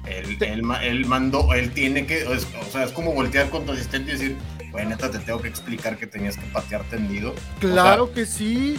[0.06, 2.38] él, él, él mandó, él tiene que, o
[2.70, 4.36] sea, es como voltear con tu asistente y decir,
[4.70, 7.34] güey, neta, te tengo que explicar que tenías que patear tendido.
[7.60, 8.78] Claro que sí.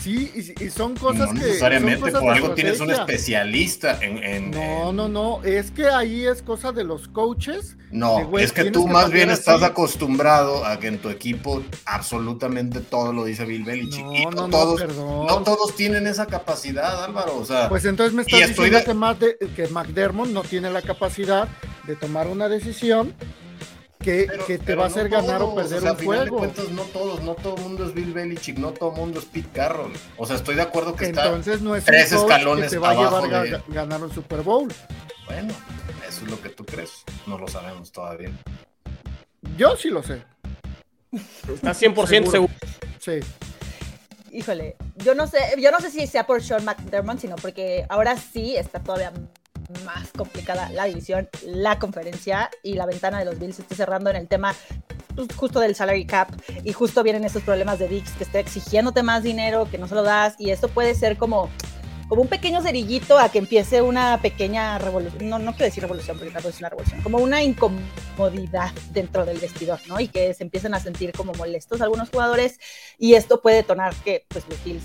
[0.00, 1.46] Sí, y, y son cosas no que.
[1.46, 4.18] necesariamente, cosas por algo tienes un especialista en...
[4.22, 5.42] en- No, en- no, no.
[5.44, 7.76] Es que ahí es cosa de los coaches.
[7.90, 9.38] No, de, güey, es que tú que más bien así.
[9.40, 14.04] estás acostumbrado a que en tu equipo absolutamente todo lo dice Bill Belichick.
[14.12, 15.26] y No, no, no, no, todos, perdón.
[15.26, 17.36] no todos tienen esa capacidad, Álvaro.
[17.38, 20.42] O sea, Pues entonces me Y estás diciendo de- que, Matt de- que McDermott no
[20.42, 21.48] tiene la capacidad
[21.86, 23.14] de tomar una decisión
[24.04, 26.04] que, pero- que te va a no hacer ganar o perder sea, un a de
[26.06, 26.38] juego.
[26.38, 29.24] cuentas, no todos, no todo el mundo es Bill Belichick, no todo el mundo es
[29.24, 29.92] Pete Carroll.
[30.16, 31.24] O sea, estoy de acuerdo que está.
[31.26, 34.02] Entonces no es tres escalones que te va a llevar abajo a de- ga- ganar
[34.02, 34.72] un Super Bowl.
[35.26, 35.52] Bueno,
[36.08, 36.90] eso es lo que tú crees.
[37.26, 38.30] No lo sabemos todavía.
[39.56, 40.22] Yo sí lo sé.
[41.52, 42.52] Está 100% seguro.
[42.98, 43.20] Sí.
[44.32, 48.16] híjole, yo no sé, yo no sé si sea por Sean McDermott, sino porque ahora
[48.16, 49.12] sí está todavía
[49.84, 54.10] más complicada la división, la conferencia y la ventana de los Bills se está cerrando
[54.10, 54.54] en el tema
[55.14, 56.28] pues, justo del salary cap.
[56.64, 59.94] Y justo vienen esos problemas de Dix que está exigiéndote más dinero, que no se
[59.94, 60.34] lo das.
[60.38, 61.50] Y esto puede ser como
[62.08, 66.18] como un pequeño cerillito a que empiece una pequeña revolución, no, no quiero decir revolución
[66.18, 69.98] porque tampoco es una revolución, como una incomodidad dentro del vestidor, ¿no?
[70.00, 72.60] Y que se empiecen a sentir como molestos algunos jugadores.
[72.98, 74.84] Y esto puede detonar que pues los Bills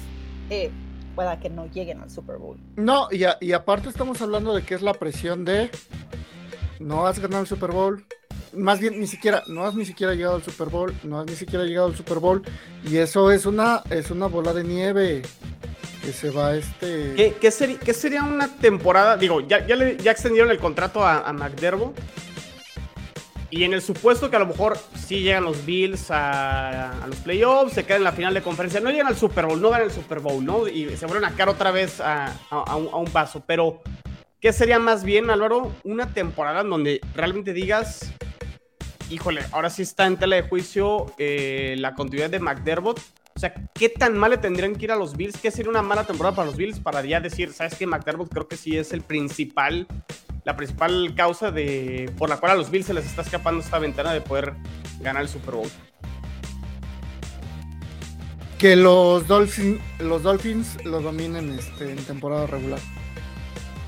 [0.49, 0.71] eh,
[1.19, 2.55] pueda que no lleguen al Super Bowl.
[2.77, 5.69] No, y, a- y aparte estamos hablando de que es la presión de
[6.79, 8.05] no has ganado el Super Bowl,
[8.53, 11.35] más bien ni siquiera, no has ni siquiera llegado al Super Bowl, no has ni
[11.35, 12.41] siquiera llegado al Super Bowl,
[12.85, 15.21] y eso es una, es una bola de nieve
[16.05, 17.15] que se va este.
[17.15, 19.17] ¿Qué, qué, seri- qué sería una temporada?
[19.17, 21.97] Digo, ya, ya, le- ya extendieron el contrato a, a McDermott.
[23.51, 27.73] Y en el supuesto que a lo mejor sí llegan los Bills a, los playoffs,
[27.73, 29.93] se quedan en la final de conferencia, no llegan al Super Bowl, no ganan el
[29.93, 30.67] Super Bowl, ¿no?
[30.67, 32.31] Y se vuelven a caer otra vez a,
[32.75, 33.43] un, paso.
[33.47, 33.81] Pero,
[34.39, 35.73] ¿qué sería más bien, Álvaro?
[35.83, 38.13] Una temporada en donde realmente digas,
[39.09, 42.99] híjole, ahora sí está en tela de juicio eh, la continuidad de McDermott.
[43.35, 45.37] O sea, ¿qué tan mal le tendrían que ir a los Bills?
[45.41, 48.47] ¿Qué sería una mala temporada para los Bills para ya decir, sabes que McDermott creo
[48.47, 49.87] que sí es el principal,
[50.49, 53.77] la principal causa de por la cual a los Bills se les está escapando esta
[53.77, 54.55] ventana de poder
[54.99, 55.69] ganar el Super Bowl?
[58.57, 62.79] Que los Dolphins, los Dolphins lo dominen este, en temporada regular.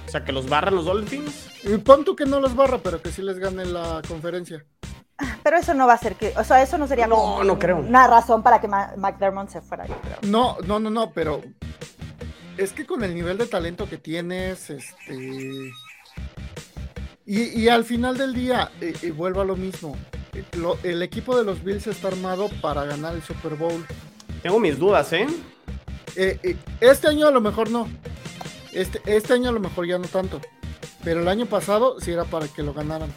[0.08, 1.50] O sea, que los barran los Dolphins.
[1.64, 4.64] Y pon tú que no los barra, pero que sí les gane la conferencia.
[5.44, 7.58] Pero eso no va a ser que, o sea, eso no sería No, como no
[7.58, 7.78] creo.
[7.78, 10.18] una razón para que McDermott se fuera, yo creo.
[10.32, 11.42] No, no, no, no, pero
[12.58, 15.72] es que con el nivel de talento que tienes, este.
[17.26, 19.96] Y, y al final del día, eh, eh, vuelvo a lo mismo.
[20.58, 23.86] lo- el equipo de los Bills está armado para ganar el Super Bowl.
[24.42, 25.28] Tengo mis dudas, ¿eh?
[26.16, 27.88] Eh, eh, este año a lo mejor no.
[28.74, 30.40] Este, este año a lo mejor ya no tanto.
[31.04, 33.10] Pero el año pasado sí era para que lo ganaran.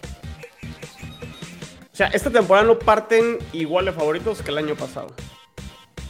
[1.93, 5.14] O sea, esta temporada no parten igual de favoritos que el año pasado.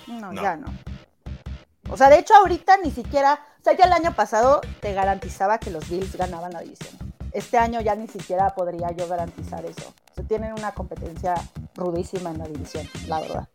[0.06, 0.42] No, No.
[0.42, 0.66] ya no.
[1.90, 5.58] O sea, de hecho ahorita ni siquiera, o sea, ya el año pasado te garantizaba
[5.58, 6.94] que los Bills ganaban la división.
[7.32, 9.92] Este año ya ni siquiera podría yo garantizar eso.
[10.12, 11.34] O sea, tienen una competencia
[11.74, 13.48] rudísima en la división, la verdad.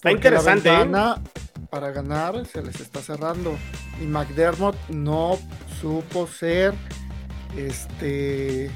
[0.00, 1.30] Está Porque interesante, La ¿eh?
[1.70, 3.56] para ganar se les está cerrando.
[4.00, 5.38] Y McDermott no
[5.80, 6.74] supo ser,
[7.56, 8.70] este,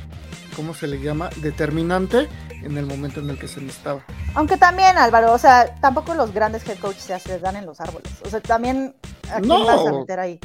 [0.56, 1.30] ¿cómo se le llama?
[1.37, 2.28] Determinante
[2.64, 4.05] en el momento en el que se necesitaba.
[4.35, 7.81] Aunque también, Álvaro, o sea, tampoco los grandes head coaches se se dan en los
[7.81, 8.11] árboles.
[8.24, 8.94] O sea, también,
[9.31, 9.64] ¿a quién No.
[9.64, 10.40] vas a meter ahí?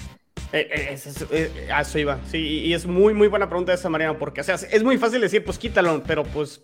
[0.52, 1.00] Eh, eh,
[1.32, 2.18] eh, a eso iba.
[2.30, 5.22] Sí, y es muy, muy buena pregunta esa, Mariana, porque, o sea, es muy fácil
[5.22, 6.60] decir, pues quítalo, pero pues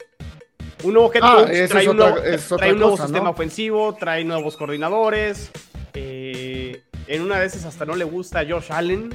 [0.83, 3.29] un nuevo head Ah, coach trae, es un otra- otra trae un nuevo sistema ¿no?
[3.31, 5.51] ofensivo, trae nuevos coordinadores.
[5.97, 9.13] eh, en una de esas hasta no le gusta a Josh Allen.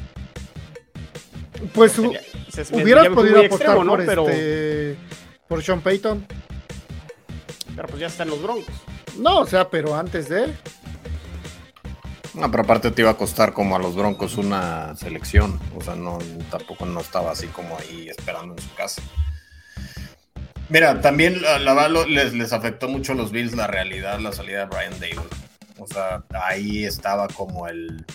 [1.75, 2.03] Pues se-
[2.75, 3.91] me- hubieras podido apostar extremo, ¿no?
[3.97, 4.97] por, Pero, este,
[5.51, 6.25] por Sean Payton.
[7.75, 8.73] pero pues ya están los Broncos.
[9.19, 10.55] No, o sea, pero antes de...
[12.35, 15.59] No, pero aparte te iba a costar como a los Broncos una selección.
[15.77, 16.21] O sea, no,
[16.53, 19.03] tampoco no estaba así como ahí esperando en su casa.
[20.69, 24.61] Mira, también la, la les, les afectó mucho a los Bills la realidad, la salida
[24.61, 25.29] de Brian Dable.
[25.81, 28.07] O sea, ahí estaba como el,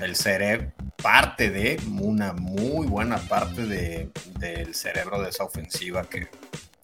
[0.00, 6.28] el cerebro, parte de, una muy buena parte de, del cerebro de esa ofensiva que,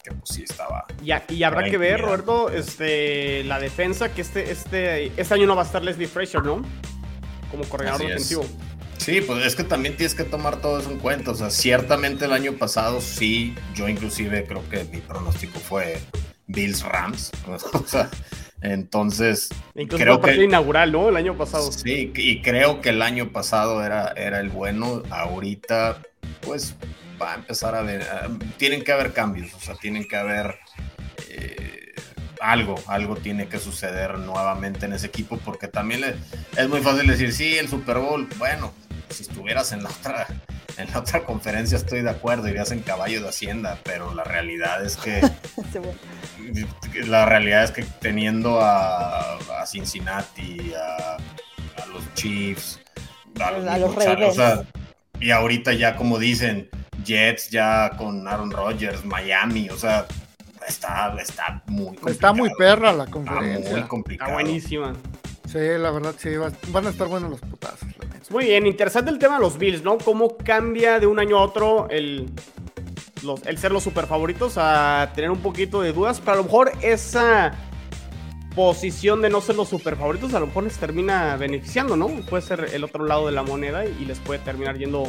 [0.03, 0.85] que pues sí estaba.
[1.03, 2.01] Y, y habrá que ver.
[2.01, 6.43] Roberto, este, la defensa, que este, este, este año no va a estar Leslie Frazier,
[6.43, 6.63] ¿no?
[7.51, 8.45] Como coordinador defensivo.
[8.97, 11.31] Sí, pues es que también tienes que tomar todo eso en cuenta.
[11.31, 15.99] O sea, ciertamente el año pasado sí, yo inclusive creo que mi pronóstico fue
[16.47, 17.31] Bills Rams.
[17.73, 18.09] O sea,
[18.61, 21.09] entonces Incluso creo que inaugural, ¿no?
[21.09, 21.71] El año pasado.
[21.71, 25.03] sí, y creo que el año pasado era, era el bueno.
[25.09, 26.01] Ahorita,
[26.41, 26.75] pues
[27.21, 30.55] va a empezar a ver, ah, tienen que haber cambios, o sea, tienen que haber
[31.29, 31.93] eh,
[32.41, 36.15] algo, algo tiene que suceder nuevamente en ese equipo, porque también le-
[36.57, 38.73] es muy fácil decir, sí, el Super Bowl, bueno,
[39.09, 40.27] si estuvieras en la otra,
[40.77, 44.83] en la otra conferencia estoy de acuerdo, irías en caballo de Hacienda, pero la realidad
[44.85, 45.21] es que
[47.05, 51.15] la realidad es que teniendo a, a Cincinnati, a,
[51.81, 52.79] a los Chiefs,
[53.39, 54.63] a los, A los o sea,
[55.19, 56.69] y ahorita ya como dicen,
[57.03, 60.05] Jets ya con Aaron Rodgers, Miami, o sea,
[60.67, 62.11] está, está muy complicado.
[62.11, 63.69] Está muy perra la Está conferencia.
[63.69, 64.33] muy Está complicado.
[64.33, 64.93] buenísima.
[65.51, 67.87] Sí, la verdad, sí, va- van a estar buenos los putazos.
[68.29, 69.97] Muy bien, interesante el tema de los Bills, ¿no?
[69.97, 72.29] Cómo cambia de un año a otro el,
[73.23, 76.43] los- el ser los super favoritos a tener un poquito de dudas, pero a lo
[76.43, 77.53] mejor esa
[78.55, 82.07] posición de no ser los super favoritos a lo mejor les termina beneficiando, ¿no?
[82.29, 85.03] Puede ser el otro lado de la moneda y les puede terminar yendo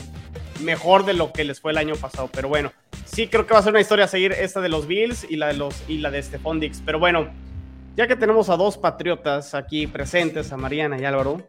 [0.62, 2.72] mejor de lo que les fue el año pasado, pero bueno,
[3.05, 5.37] sí creo que va a ser una historia a seguir esta de los Bills y
[5.37, 7.29] la de los y la de Stephon Dix, pero bueno,
[8.01, 11.43] ya que tenemos a dos patriotas aquí presentes, a Mariana y Álvaro,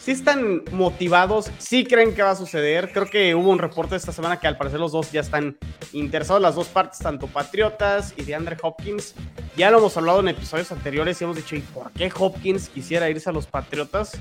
[0.00, 2.90] sí están motivados, sí creen que va a suceder.
[2.92, 5.56] Creo que hubo un reporte esta semana que al parecer los dos ya están
[5.92, 9.14] interesados, las dos partes, tanto Patriotas y de Andre Hopkins.
[9.56, 13.08] Ya lo hemos hablado en episodios anteriores y hemos dicho, ¿y por qué Hopkins quisiera
[13.08, 14.18] irse a los Patriotas?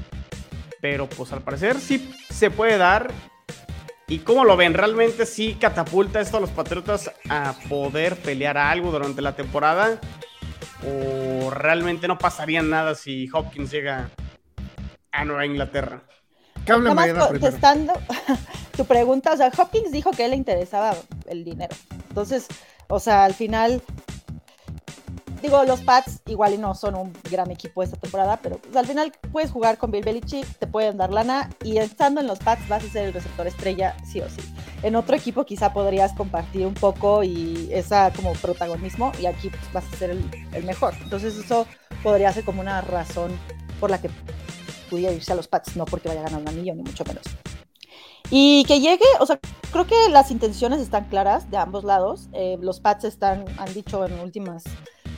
[0.82, 3.10] Pero pues al parecer sí se puede dar.
[4.08, 4.76] ¿Y cómo lo ven?
[4.76, 10.00] ¿Realmente sí catapulta esto a los Patriotas a poder pelear algo durante la temporada?
[10.86, 14.10] ¿O realmente no pasaría nada si Hopkins llega
[15.12, 16.04] a Nueva Inglaterra?
[16.66, 17.94] ¿Qué contestando
[18.80, 20.96] tu pregunta, o sea, Hopkins dijo que a él le interesaba
[21.28, 21.76] el dinero.
[22.08, 22.48] Entonces,
[22.88, 23.82] o sea, al final,
[25.42, 28.86] digo, los Pats igual y no son un gran equipo esta temporada, pero pues, al
[28.86, 32.68] final puedes jugar con Bill Belichick, te pueden dar lana y estando en los Pats
[32.70, 34.42] vas a ser el receptor estrella sí o sí.
[34.82, 39.74] En otro equipo quizá podrías compartir un poco y esa como protagonismo y aquí pues,
[39.74, 40.94] vas a ser el, el mejor.
[41.04, 41.68] Entonces eso
[42.02, 43.32] podría ser como una razón
[43.80, 44.10] por la que
[44.90, 47.24] pudiera irse a los Pats, no porque vaya a ganar un anillo ni mucho menos.
[48.32, 49.40] Y que llegue, o sea,
[49.72, 52.30] creo que las intenciones están claras de ambos lados.
[52.34, 54.64] Eh, los Pats están, han dicho en últimas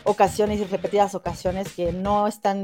[0.04, 2.64] ocasiones y repetidas ocasiones que no están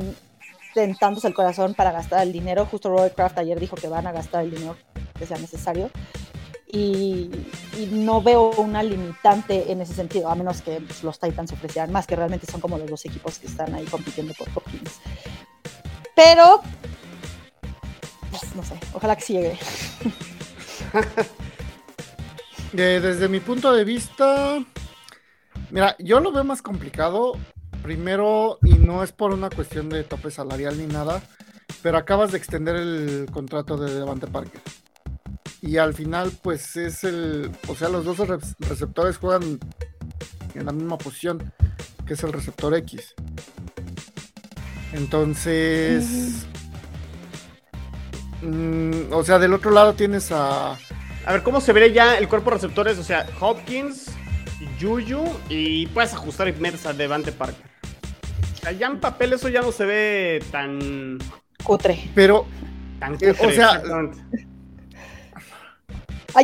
[0.73, 2.65] tentándose el corazón para gastar el dinero.
[2.65, 4.77] Justo Robert Kraft ayer dijo que van a gastar el dinero
[5.17, 5.89] que sea necesario.
[6.69, 7.29] Y,
[7.91, 12.07] no veo una limitante en ese sentido, a menos que pues, los Titans ofrecieran más,
[12.07, 14.99] que realmente son como los dos equipos que están ahí compitiendo por Hopkins.
[16.15, 16.61] Pero,
[18.31, 19.59] pues, no sé, ojalá que sí llegue.
[22.73, 24.59] Eh, desde mi punto de vista,
[25.71, 27.33] mira, yo lo veo más complicado.
[27.81, 31.23] Primero, y no es por una cuestión de tope salarial ni nada,
[31.81, 34.61] pero acabas de extender el contrato de Devante Parker.
[35.61, 37.51] Y al final, pues es el.
[37.67, 39.59] O sea, los dos re- receptores juegan
[40.53, 41.51] en la misma posición,
[42.05, 43.15] que es el receptor X.
[44.93, 46.45] Entonces.
[48.41, 50.73] mm, o sea, del otro lado tienes a.
[51.25, 52.97] A ver, ¿cómo se vería ya el cuerpo de receptores?
[52.99, 54.05] O sea, Hopkins,
[54.79, 57.65] Juju y puedes ajustar y metes a Devante Parker.
[58.53, 61.19] O sea, ya en papel eso ya no se ve tan...
[61.63, 62.09] Cutre.
[62.15, 62.45] Pero
[62.99, 64.19] tan Eh, o cutre, sea, exactamente.
[64.33, 64.37] Ah,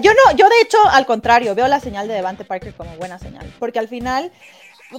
[0.01, 3.19] yo no, yo de hecho, al contrario, veo la señal de Devante Parker como buena
[3.19, 3.51] señal.
[3.59, 4.31] Porque al final,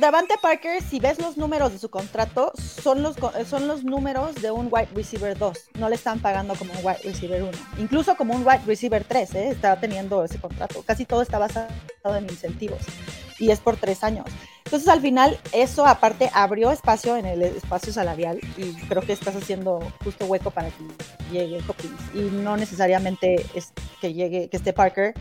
[0.00, 4.35] Devante Parker, si ves los números de su contrato, son los, co- son los números
[4.37, 5.59] de un wide receiver 2.
[5.78, 7.52] No le están pagando como un wide receiver 1.
[7.78, 9.48] Incluso como un wide receiver 3, ¿eh?
[9.50, 10.83] está teniendo ese contrato.
[10.87, 11.68] Casi todo está basado
[12.16, 12.80] en incentivos.
[13.38, 14.26] Y es por tres años.
[14.64, 18.38] Entonces, al final, eso aparte abrió espacio en el espacio salarial.
[18.57, 20.85] Y creo que estás haciendo justo hueco para que
[21.33, 22.00] llegue Hopkins.
[22.14, 25.14] Y no necesariamente es que llegue, que esté Parker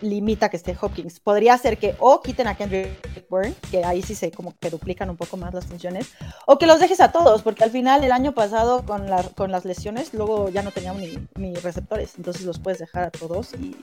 [0.00, 1.20] limita que esté Hopkins.
[1.20, 5.10] Podría ser que o quiten a Kendrick Bourne, que ahí sí se como que duplican
[5.10, 6.10] un poco más las funciones,
[6.46, 9.50] o que los dejes a todos, porque al final el año pasado con, la- con
[9.50, 13.52] las lesiones, luego ya no tenían ni, ni receptores, entonces los puedes dejar a todos
[13.54, 13.76] y,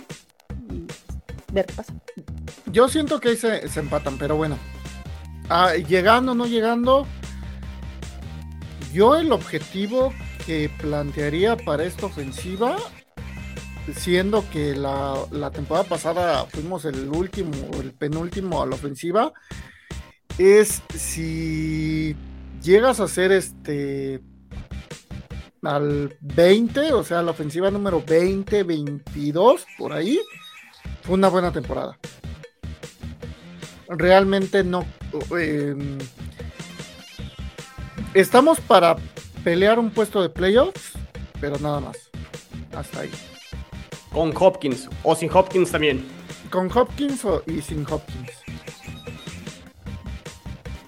[1.52, 1.94] ver qué pasa.
[2.66, 4.58] Yo siento que ahí se, se empatan, pero bueno.
[5.50, 7.06] Ah, llegando no llegando,
[8.94, 10.14] yo el objetivo
[10.46, 12.78] que plantearía para esta ofensiva,
[13.96, 19.34] siendo que la, la temporada pasada fuimos el último, el penúltimo a la ofensiva,
[20.38, 22.16] es si
[22.62, 24.22] llegas a ser este
[25.62, 30.20] al 20, o sea, la ofensiva número 20, 22, por ahí,
[31.04, 31.98] fue una buena temporada
[33.98, 34.86] realmente no.
[35.38, 35.76] eh,
[38.14, 38.96] estamos para
[39.44, 40.94] pelear un puesto de playoffs,
[41.40, 41.98] pero nada más.
[42.76, 43.12] Hasta ahí.
[44.14, 46.06] Con Hopkins o sin Hopkins también.
[46.50, 48.32] Con Hopkins o- y sin Hopkins.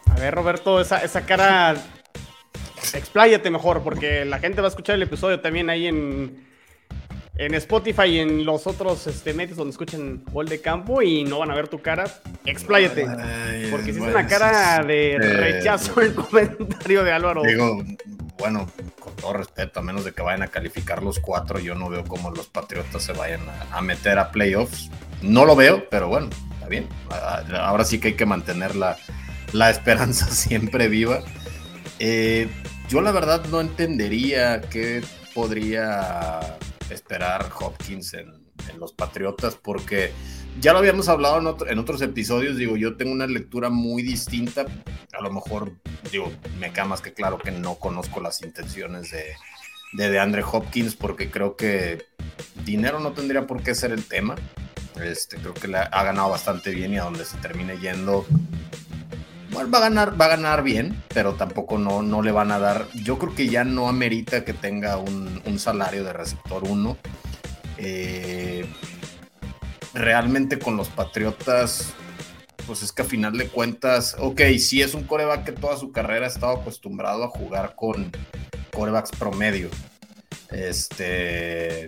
[0.08, 1.76] A ver, Roberto, esa, esa cara...
[2.94, 6.46] Expláyate mejor, porque la gente va a escuchar el episodio también ahí en,
[7.36, 11.40] en Spotify y en los otros este, medios donde escuchen Gol de Campo y no
[11.40, 12.06] van a ver tu cara.
[12.46, 13.06] Expláyate.
[13.08, 17.42] Ay, Porque si es una cara de eh, rechazo el comentario de Álvaro.
[17.42, 17.84] Digo,
[18.38, 18.70] bueno,
[19.06, 22.04] con todo respeto, a menos de que vayan a calificar los cuatro, yo no veo
[22.06, 23.41] cómo los Patriotas se vayan
[23.72, 24.89] a, meter a playoffs.
[25.22, 26.89] No lo veo, pero bueno, está bien.
[27.54, 28.98] Ahora sí que hay que mantener la,
[29.54, 31.20] la esperanza siempre viva.
[32.00, 32.50] Eh,
[32.89, 35.04] yo la verdad no entendería qué
[35.36, 36.58] podría
[36.89, 38.41] esperar Hopkins en
[38.80, 40.12] los Patriotas, porque
[40.60, 44.01] ya lo habíamos hablado en, otro- en otros episodios, digo, yo tengo una lectura muy
[44.03, 44.66] distinta,
[45.18, 45.74] a lo mejor,
[46.12, 49.24] digo, me queda más que claro que no conozco las intenciones de,
[49.93, 52.06] de DeAndre Hopkins, porque creo que
[52.66, 54.36] dinero no tendría por qué ser el tema,
[55.03, 58.26] este, creo que ha ganado bastante bien y a donde se termine yendo,
[59.53, 62.88] va a ganar, va a ganar bien, pero tampoco no, no le van a dar.
[62.93, 66.97] Yo creo que ya no amerita que tenga un, un salario de receptor 1.
[69.96, 71.93] Realmente con los Patriotas,
[72.68, 75.91] pues es que a final de cuentas, ok, sí es un coreback que toda su
[75.91, 78.12] carrera ha estado acostumbrado a jugar con
[78.72, 79.70] corebacks promedio.
[80.52, 81.88] Este.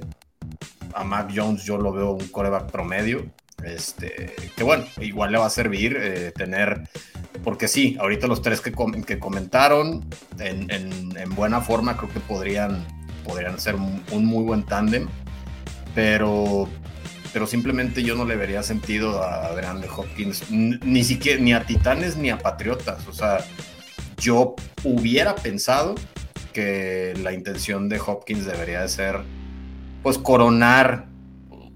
[0.93, 3.25] a Mac Jones yo lo veo un coreback promedio.
[3.63, 6.87] Este, que bueno, igual le va a servir eh, tener,
[7.43, 8.71] porque sí, ahorita los tres que,
[9.05, 10.05] que comentaron
[10.39, 12.85] en, buena forma creo que podrían,
[13.25, 15.07] podrían ser un, muy buen tándem,
[15.95, 16.69] pero,
[17.37, 21.63] pero simplemente yo no le vería sentido a Adrián de Hopkins, ni siquiera, ni a
[21.67, 23.45] Titanes ni a Patriotas, o sea,
[24.17, 25.93] yo hubiera pensado
[26.51, 29.19] que la intención de Hopkins debería de ser
[30.01, 31.09] pues coronar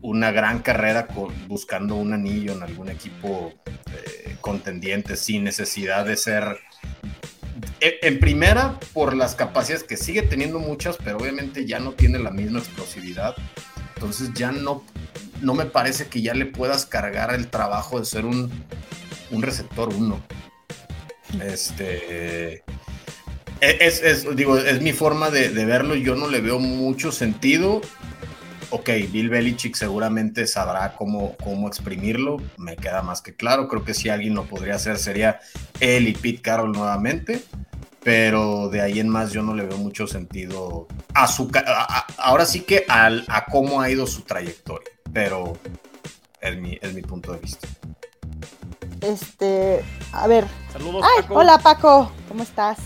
[0.02, 1.08] una gran carrera
[1.48, 6.58] buscando un anillo en algún equipo eh, contendiente sin necesidad de ser
[7.80, 12.18] e, en primera por las capacidades que sigue teniendo muchas pero obviamente ya no tiene
[12.18, 13.36] la misma explosividad.
[13.94, 14.84] Entonces ya no
[15.42, 18.52] no me parece que ya le puedas cargar el trabajo de ser un,
[19.32, 20.22] un receptor uno
[21.44, 22.64] este
[23.62, 25.96] e, es, digo, es mi forma de, verlo.
[25.96, 27.82] Yo no le veo mucho sentido
[28.72, 33.68] ok, Bill Belichick seguramente sabrá cómo, cómo exprimirlo, me queda más que claro.
[33.68, 35.40] Creo que si alguien lo podría hacer sería
[35.80, 37.44] él y Pete Carroll nuevamente,
[38.02, 41.52] pero de ahí en más yo no le veo mucho sentido a su.
[42.18, 45.58] ahora sí que a cómo ha ido su trayectoria, pero
[46.42, 47.68] es mi, es mi punto de vista.
[49.02, 49.84] Este,
[50.14, 50.46] a ver.
[50.72, 51.36] Saludos, Paco.
[51.36, 52.78] Hola, Paco, ¿cómo estás?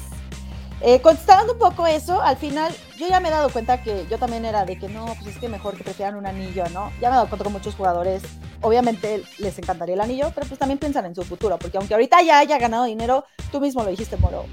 [0.82, 4.18] Eh, contestando un poco eso, al final yo ya me he dado cuenta que yo
[4.18, 6.92] también era de que no, pues es que mejor que prefieran un anillo, ¿no?
[7.02, 8.24] Ya me he dado cuenta con muchos jugadores,
[8.62, 12.22] obviamente les encantaría el anillo, pero pues también piensan en su futuro, porque aunque ahorita
[12.22, 14.46] ya haya ganado dinero, tú mismo lo dijiste, Moro,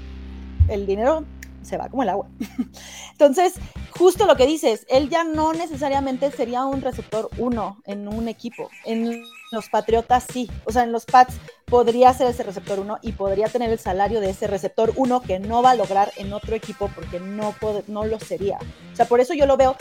[0.69, 1.25] el dinero
[1.63, 2.27] se va como el agua.
[3.11, 3.53] Entonces,
[3.91, 8.69] justo lo que dices, él ya no necesariamente sería un receptor uno en un equipo.
[8.85, 9.23] En
[9.53, 10.49] los Patriotas sí.
[10.65, 11.35] O sea, en los Pats
[11.65, 15.39] podría ser ese receptor 1 y podría tener el salario de ese receptor 1 que
[15.39, 17.55] no va a lograr en otro equipo porque no,
[17.87, 18.59] no lo sería.
[18.91, 19.75] O sea, por eso yo lo veo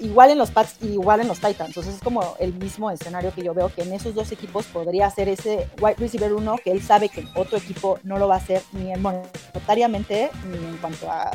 [0.00, 1.74] igual en los Pats y igual en los Titans.
[1.74, 5.08] Sea, es como el mismo escenario que yo veo que en esos dos equipos podría
[5.10, 8.36] ser ese wide receiver 1 que él sabe que en otro equipo no lo va
[8.36, 11.30] a hacer ni en monetariamente ni en cuanto a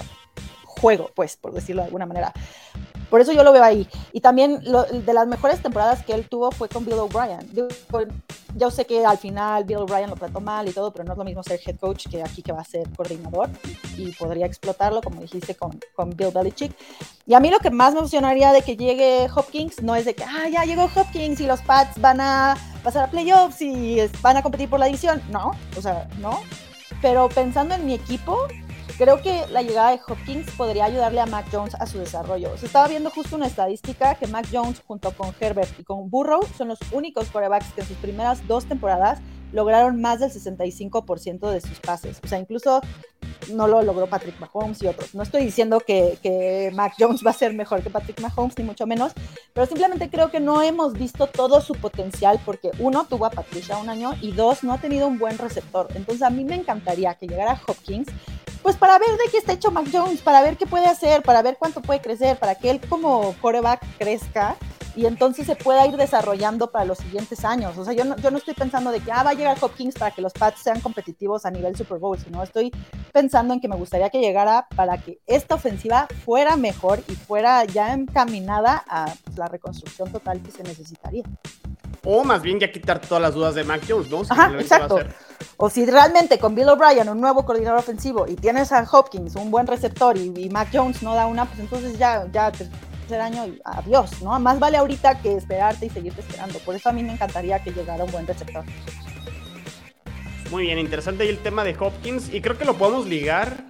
[0.84, 2.34] juego, pues, por decirlo de alguna manera.
[3.14, 3.88] Por eso yo lo veo ahí.
[4.12, 7.48] Y también de las mejores temporadas que él tuvo fue con Bill O'Brien.
[8.56, 11.20] Yo sé que al final Bill O'Brien lo trató mal y todo, pero no es
[11.20, 13.52] lo mismo ser head coach que aquí que va a ser coordinador
[14.00, 16.76] y podría explotarlo, como dijiste, con, con Bill Belichick.
[17.28, 20.16] Y a mí lo que más me emocionaría de que llegue Hopkins no es de
[20.16, 24.38] que, ah, ya llegó Hopkins y los Pats van a pasar a playoffs y van
[24.38, 25.22] a competir por la división.
[25.30, 26.40] No, o sea, no.
[27.00, 28.48] Pero pensando en mi equipo,
[28.98, 32.56] Creo que la llegada de Hopkins podría ayudarle a Mac Jones a su desarrollo.
[32.58, 36.42] Se estaba viendo justo una estadística que Mac Jones junto con Herbert y con Burrow
[36.58, 39.20] son los únicos quarterbacks que en sus primeras dos temporadas
[39.52, 42.20] lograron más del 65% de sus pases.
[42.24, 42.82] O sea, incluso
[43.52, 45.14] no lo logró Patrick Mahomes y otros.
[45.16, 48.64] No estoy diciendo que, que, Mac Jones va a ser mejor que Patrick Mahomes, ni
[48.64, 49.14] mucho menos,
[49.54, 53.78] pero simplemente creo que no hemos visto todo su potencial porque uno, tuvo a Patricia
[53.78, 55.88] un año y dos, no ha tenido un buen receptor.
[55.96, 58.08] Entonces a mí me encantaría que llegara Hopkins
[58.64, 61.42] pues para ver de qué está hecho Mac Jones, para ver qué puede hacer, para
[61.42, 64.56] ver cuánto puede crecer, para que él como coreback crezca
[64.96, 67.78] y entonces se pueda ir desarrollando para los siguientes años.
[67.78, 70.22] O sea, yo no, estoy pensando de que ah, va a llegar Hopkins para que
[70.22, 72.72] los Pats sean competitivos a nivel Super Bowl, sino estoy
[73.12, 77.66] pensando en que me gustaría que llegara para que esta ofensiva fuera mejor y fuera
[77.66, 81.24] ya encaminada a la reconstrucción total que se necesitaría.
[82.06, 84.22] O más bien ya quitar todas las dudas de Mac Jones, ¿no?
[84.30, 85.00] Ajá, exacto.
[85.58, 89.52] O si realmente con Bill O'Brien, un nuevo coordinador ofensivo, y tienes a Hopkins, un
[89.52, 93.62] buen receptor, y, Mac Jones no da una, pues entonces ya, ya tercer año y
[93.64, 94.38] adiós, ¿no?
[94.40, 96.60] Más vale ahorita que esperarte y seguirte esperando.
[96.60, 98.64] Por eso a mí me encantaría que llegara un buen receptor.
[100.52, 103.64] Muy bien, interesante ahí el tema de Hopkins, y creo que lo podemos ligar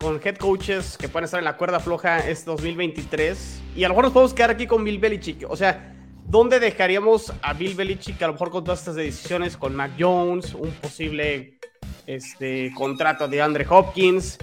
[0.00, 3.60] con head coaches que pueden estar en la cuerda floja este 2023.
[3.76, 5.48] Y a lo mejor nos podemos quedar aquí con Bill Belichick.
[5.48, 5.92] O sea,
[6.26, 10.54] ¿Dónde dejaríamos a Bill Belichick a lo mejor con todas estas decisiones con Mac Jones,
[10.54, 11.58] un posible
[12.06, 14.38] este, contrato de Andre Hopkins?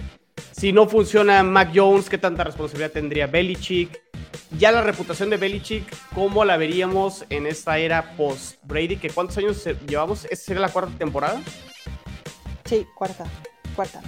[0.52, 4.00] Si no funciona Mac Jones, ¿qué tanta responsabilidad tendría Belichick?
[4.58, 8.96] Ya la reputación de Belichick, ¿cómo la veríamos en esta era post-Brady?
[8.96, 10.24] ¿Que ¿Cuántos años llevamos?
[10.24, 11.40] ¿Esta sería la cuarta temporada?
[12.64, 13.24] Sí, cuarta.
[13.74, 14.02] Cuarta.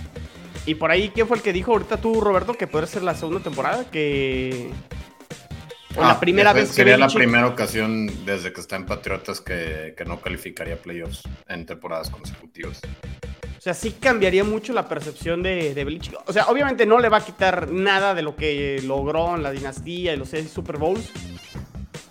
[0.67, 3.15] Y por ahí, ¿quién fue el que dijo ahorita tú, Roberto, que puede ser la
[3.15, 3.85] segunda temporada?
[3.91, 4.71] Que
[5.99, 10.81] ah, primera vez Sería la primera ocasión desde que está en Patriotas que, no calificaría
[10.81, 12.81] playoffs en temporadas consecutivas.
[13.59, 16.19] O sea, sí cambiaría mucho la percepción de, de Belichick.
[16.27, 19.53] O sea, obviamente no le va a quitar nada de lo que logró en la
[19.53, 21.11] dinastía y los seis Super Bowls.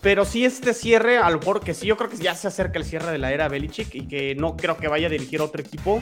[0.01, 2.79] Pero sí este cierre, a lo mejor que sí, yo creo que ya se acerca
[2.79, 5.61] el cierre de la era Belichick y que no creo que vaya a dirigir otro
[5.61, 6.01] equipo.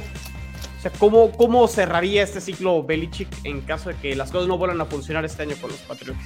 [0.77, 4.57] O sea, ¿cómo, ¿cómo cerraría este ciclo Belichick en caso de que las cosas no
[4.57, 6.21] vuelvan a funcionar este año con los Patriots?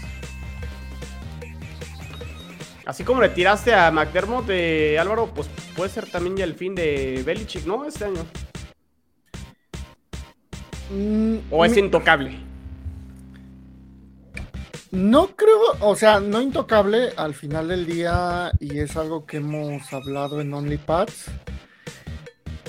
[2.86, 6.76] Así como le tiraste a McDermott de Álvaro, pues puede ser también ya el fin
[6.76, 7.86] de Belichick, ¿no?
[7.86, 8.26] Este año.
[10.92, 12.38] Mm, ¿O es mi- intocable?
[14.92, 19.92] No creo, o sea, no intocable al final del día y es algo que hemos
[19.92, 21.26] hablado en OnlyPads.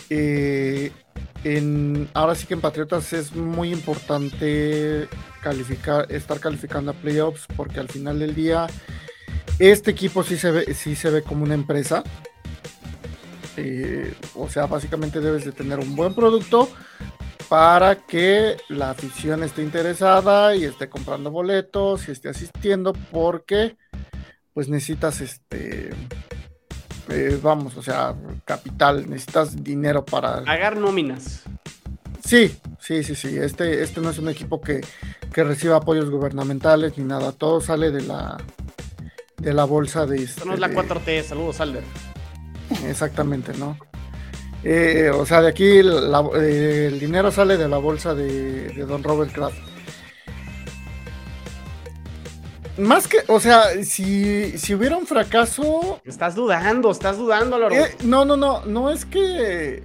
[0.09, 0.91] Eh,
[1.43, 5.07] en, ahora sí que en Patriotas es muy importante
[5.43, 8.69] calificar, estar calificando a playoffs porque al final del día
[9.59, 12.03] este equipo sí se ve, sí se ve como una empresa.
[13.57, 16.69] Eh, o sea, básicamente debes de tener un buen producto
[17.49, 23.77] para que la afición esté interesada y esté comprando boletos y esté asistiendo porque
[24.53, 25.91] pues necesitas este
[27.11, 31.43] eh, vamos o sea capital necesitas dinero para Pagar nóminas.
[32.25, 34.81] sí sí sí sí este este no es un equipo que,
[35.33, 38.39] que reciba apoyos gubernamentales ni nada todo sale de la
[39.45, 41.23] de la bolsa de Esto no es la de- 4T.
[41.23, 41.85] Saludos, Alder.
[42.87, 43.77] Exactamente, ¿no?
[44.63, 48.85] Eh, o sea, de aquí la- eh, el dinero sale de la bolsa de, de
[48.87, 49.59] Don Robert Kraft.
[52.79, 57.75] Más que, o sea, si, si hubiera un fracaso, Estás dudando, estás dudando, Álvaro.
[57.75, 59.85] eh, no, no, no, no es que,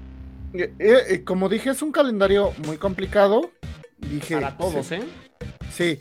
[0.53, 3.51] eh, como dije, es un calendario muy complicado.
[3.99, 5.03] Dije, Para todos, sí, ¿eh?
[5.71, 5.99] Sí,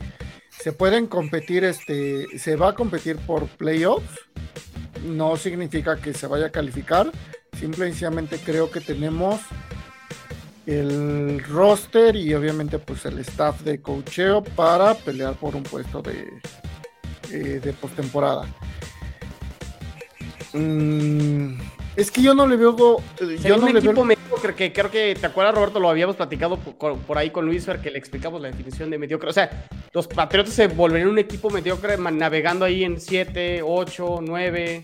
[0.61, 4.19] se pueden competir, este, se va a competir por playoffs.
[5.05, 7.11] No significa que se vaya a calificar.
[7.57, 9.39] Simplemente creo que tenemos
[10.65, 16.27] el roster y obviamente pues el staff de cocheo para pelear por un puesto de,
[17.31, 18.45] eh, de postemporada.
[20.53, 21.59] Mm,
[21.99, 24.71] es que yo no le veo, eh, yo no un le veo equipo mediocre que
[24.73, 25.79] creo que, ¿te acuerdas, Roberto?
[25.79, 28.97] Lo habíamos platicado por, por ahí con Luis Fer, que le explicamos la definición de
[28.97, 29.29] mediocre.
[29.29, 34.83] O sea, los Patriotas se volverían un equipo mediocre navegando ahí en 7, 8, 9.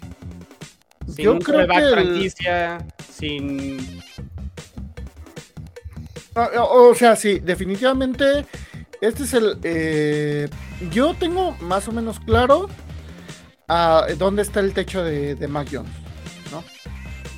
[1.07, 4.01] Sin Yo un creo que el- franquicia, sin...
[6.35, 8.45] Ah, O sea, sí, definitivamente.
[9.01, 9.57] Este es el.
[9.63, 10.49] eh,
[10.91, 12.67] yo tengo más o menos claro
[13.67, 15.91] ah, dónde está el techo de, de Mac Jones.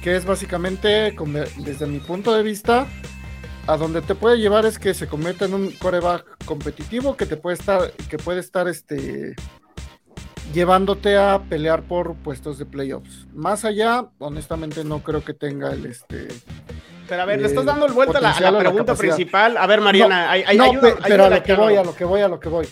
[0.08, 1.14] Que es básicamente,
[1.58, 2.88] desde mi punto de vista,
[3.68, 7.36] a donde te puede llevar es que se convierta en un coreback competitivo que te
[7.36, 9.36] puede estar, que puede estar este
[10.54, 13.28] llevándote a pelear por puestos de playoffs.
[13.34, 16.30] Más allá, honestamente no creo que tenga el este
[17.10, 18.70] Pero a ver, le estás dando el vuelta a la, a potencial la o la
[18.70, 19.58] pregunta principal.
[19.58, 21.94] A ver, Mariana, hay, hay, no, ayuda- pe- pero a lo que voy, a lo
[21.94, 22.70] que voy, a lo que voy.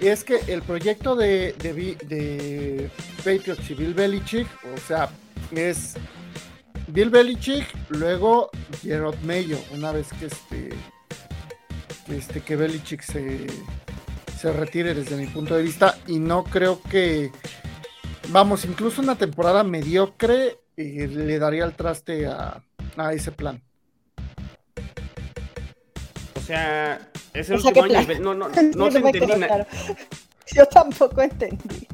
[0.00, 1.72] Y es que el proyecto de, de,
[2.08, 5.08] de Patriots y Bill Belichick, o sea,
[5.52, 5.94] es
[6.88, 8.50] Bill Belichick, luego
[8.82, 10.70] Gerard Mayo, una vez que este,
[12.06, 13.46] que este que Belichick se,
[14.38, 17.32] se retire desde mi punto de vista, y no creo que,
[18.28, 22.62] vamos, incluso una temporada mediocre eh, le daría el traste a,
[22.96, 23.62] a ese plan.
[26.36, 27.00] O sea,
[27.34, 28.20] es el O sea, último ¿qué año.
[28.20, 29.46] No, no, Sí, no te entendí.
[29.46, 29.66] claro.
[30.54, 31.88] Yo tampoco entendí.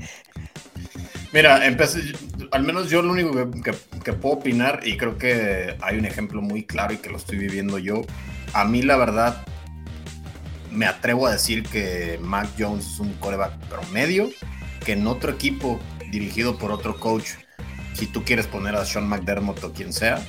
[1.33, 2.13] Mira, empecé,
[2.51, 6.05] al menos yo lo único que, que- que puedo opinar, y creo que hay un
[6.05, 8.03] ejemplo muy claro y que lo estoy viviendo yo,
[8.53, 9.43] a mí la verdad
[10.71, 14.31] me atrevo a decir que Mac Jones es un coreback promedio,
[14.85, 15.81] que en otro equipo
[16.11, 17.31] dirigido por otro coach,
[17.95, 20.23] si tú quieres poner a Sean McDermott o quien sea,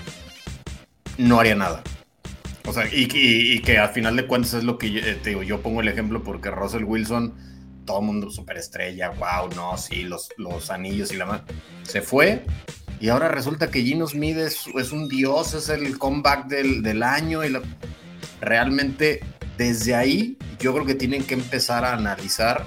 [1.18, 1.84] no haría nada.
[2.68, 5.20] O sea, y, y- y que al final de cuentas es lo que yo, eh,
[5.22, 7.36] te digo, yo pongo el ejemplo porque Russell Wilson,
[7.86, 11.42] todo el mundo superestrella, wow, no, sí, los, los anillos y la más.
[11.84, 12.46] Se fue
[13.04, 17.44] y ahora resulta que Gino Smith es, un dios, es el comeback del, del año
[17.44, 17.54] y
[18.40, 19.20] realmente
[19.58, 22.66] desde ahí yo creo que tienen que empezar a analizar,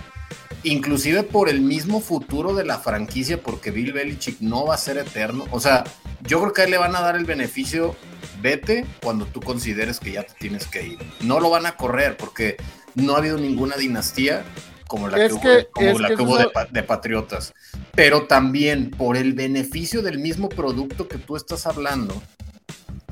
[0.62, 4.98] inclusive por el mismo futuro de la franquicia, porque Bill Belichick no va a ser
[4.98, 5.46] eterno.
[5.52, 5.84] O sea,
[6.20, 7.96] yo creo que a él le van a dar el beneficio,
[8.42, 10.98] vete cuando tú consideres que ya te tienes que ir.
[11.20, 12.58] No lo van a correr porque
[12.94, 14.44] no ha habido ninguna dinastía
[14.86, 17.54] como la Es que, que- hubo, como la que hubo de, Patriotas.
[17.94, 22.22] Pero también por el beneficio del mismo producto que tú estás hablando,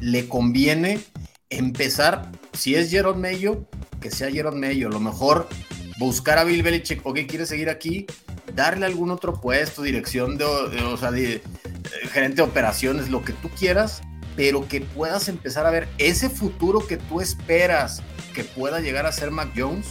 [0.00, 1.00] le conviene
[1.50, 3.64] empezar, si es Jerome Mayo,
[4.00, 5.48] que sea Jerome Mayo, a lo mejor
[5.98, 8.06] buscar a Bill Belichick, ok, quiere seguir aquí,
[8.54, 11.42] darle algún otro puesto, dirección de, o sea, de, eh,
[12.10, 14.02] gerente de operaciones, lo que tú quieras,
[14.36, 18.02] pero que puedas empezar a ver ese futuro que tú esperas
[18.34, 19.86] que pueda llegar a ser Mac Jones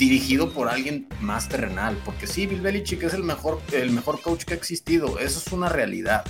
[0.00, 4.42] dirigido por alguien más terrenal, porque sí, Bill Belichick es el mejor, el mejor coach
[4.44, 6.24] que ha existido, eso es una realidad.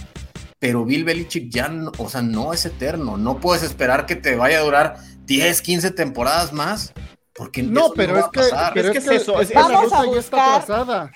[0.59, 3.17] Pero Bill Belichick ya, no, o sea, no es eterno.
[3.17, 6.93] No puedes esperar que te vaya a durar 10, 15 temporadas más.
[7.33, 8.41] Porque No, eso pero va es a que,
[8.75, 10.37] pero Es es que es eso, es es- que la Vamos ruta a ya está
[10.67, 11.11] trazada.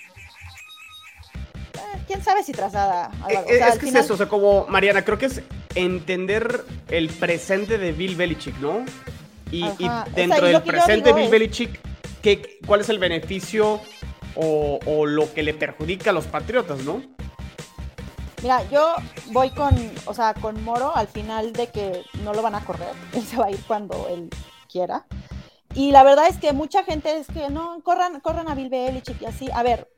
[2.07, 3.11] quién sabe si trazada.
[3.29, 5.43] Eh, eh, es que es eso, o sea, como Mariana, creo que es
[5.75, 8.85] entender el presente de Bill Belichick, ¿no?
[9.51, 9.67] Y,
[10.15, 11.81] dentro del presente de Bill Belichick,
[12.25, 13.81] ¿qué, ¿cuál es el beneficio
[14.35, 17.03] o, o lo que le perjudica a los Patriotas, no?
[18.43, 18.95] Mira, yo
[19.27, 19.75] voy con,
[20.07, 22.95] o sea, con Moro al final de que no lo van a correr.
[23.13, 24.31] Él se va a ir cuando él
[24.71, 25.07] quiera.
[25.75, 29.21] Y la verdad es que mucha gente es que no, corran, corran a Bill Belichick
[29.21, 29.49] y así.
[29.53, 29.89] A ver,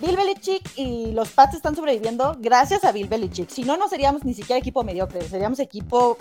[0.00, 3.48] Bill Belichick y los Pats están sobreviviendo gracias a Bill Belichick.
[3.48, 6.18] Si no, no seríamos ni siquiera equipo mediocre, seríamos equipo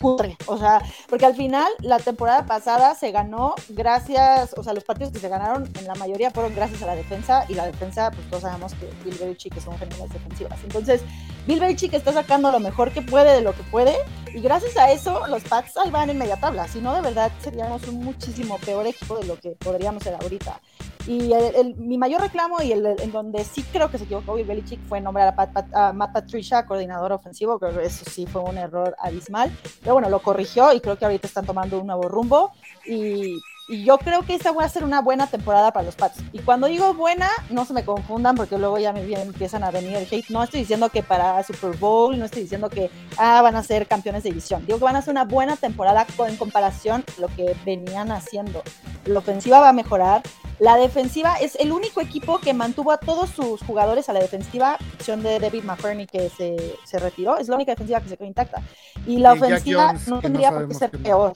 [0.00, 5.12] o sea, porque al final la temporada pasada se ganó gracias, o sea, los partidos
[5.12, 8.28] que se ganaron en la mayoría fueron gracias a la defensa y la defensa, pues
[8.28, 10.58] todos sabemos que Bill Belichick son generales defensivas.
[10.62, 11.02] Entonces,
[11.46, 13.94] Bill Belichick está sacando lo mejor que puede de lo que puede
[14.34, 16.68] y gracias a eso los Pats ahí van en media tabla.
[16.68, 20.60] Si no, de verdad seríamos un muchísimo peor equipo de lo que podríamos ser ahorita.
[21.06, 21.32] Y
[21.76, 25.00] mi mayor reclamo y el, en donde sí creo que se equivocó Bill Belichick fue
[25.00, 25.34] nombrar
[25.72, 29.52] a, Matt Patricia coordinador ofensivo, creo que eso sí fue un error abismal,
[29.82, 32.52] pero bueno, lo corrigió y creo que ahorita están tomando un nuevo rumbo.
[32.86, 33.38] Y,
[33.68, 36.18] y yo creo que esta va a ser una buena temporada para los Pats.
[36.32, 39.96] Y cuando digo buena, no se me confundan porque luego ya me empiezan a venir
[39.96, 40.30] el hate.
[40.30, 43.86] No estoy diciendo que para Super Bowl, no estoy diciendo que ah, van a ser
[43.86, 44.64] campeones de división.
[44.66, 48.62] Digo que van a ser una buena temporada en comparación a lo que venían haciendo.
[49.04, 50.22] La ofensiva va a mejorar,
[50.58, 54.78] la defensiva es el único equipo que mantuvo a todos sus jugadores a la defensiva,
[54.94, 58.26] opción de David McCurney que se, se, retiró, es la única defensiva que se quedó
[58.26, 58.62] intacta.
[59.06, 61.34] Y la ofensiva no tendría por qué ser peor.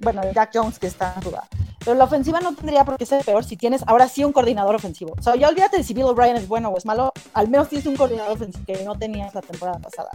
[0.00, 1.48] Bueno, Jack Jones que está en duda.
[1.86, 4.74] Pero la ofensiva no tendría por qué ser peor si tienes ahora sí un coordinador
[4.74, 5.14] ofensivo.
[5.16, 7.68] O sea, ya olvídate de si Bill O'Brien es bueno o es malo, al menos
[7.68, 10.10] tienes un coordinador ofensivo que no tenías la temporada pasada.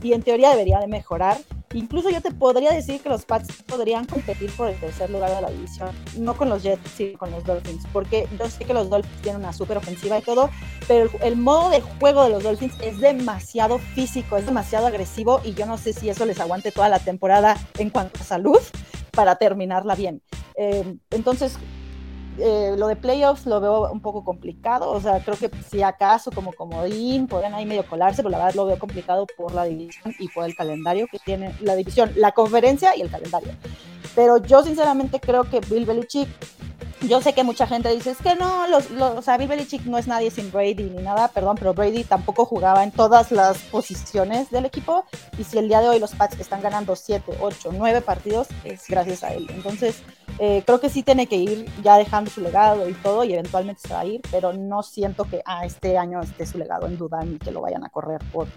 [0.00, 1.36] Y en teoría debería de mejorar.
[1.74, 5.40] Incluso yo te podría decir que los Pats podrían competir por el tercer lugar de
[5.40, 5.90] la división.
[6.16, 7.88] No con los Jets, sino con los Dolphins.
[7.92, 10.48] Porque yo sé que los Dolphins tienen una súper ofensiva y todo,
[10.86, 15.40] pero el, el modo de juego de los Dolphins es demasiado físico, es demasiado agresivo
[15.42, 18.60] y yo no sé si eso les aguante toda la temporada en cuanto a salud
[19.16, 20.22] para terminarla bien.
[20.56, 21.58] Eh, entonces,
[22.38, 26.30] eh, lo de playoffs lo veo un poco complicado, o sea, creo que si acaso
[26.30, 30.14] como comodín podrían ahí medio colarse, pero la verdad lo veo complicado por la división
[30.18, 33.52] y por el calendario que tiene la división, la conferencia y el calendario.
[34.14, 36.28] Pero yo sinceramente creo que Bill Belichick
[37.02, 39.84] yo sé que mucha gente dice, es que no, los, los, o sea, Bill Belichick
[39.84, 43.58] no es nadie sin Brady ni nada, perdón, pero Brady tampoco jugaba en todas las
[43.58, 45.04] posiciones del equipo
[45.38, 48.84] y si el día de hoy los Pats están ganando 7, 8, 9 partidos, es
[48.88, 49.46] gracias a él.
[49.50, 50.02] Entonces,
[50.38, 53.82] eh, creo que sí tiene que ir ya dejando su legado y todo y eventualmente
[53.86, 56.98] se va a ir, pero no siento que ah, este año esté su legado en
[56.98, 58.48] duda ni que lo vayan a correr por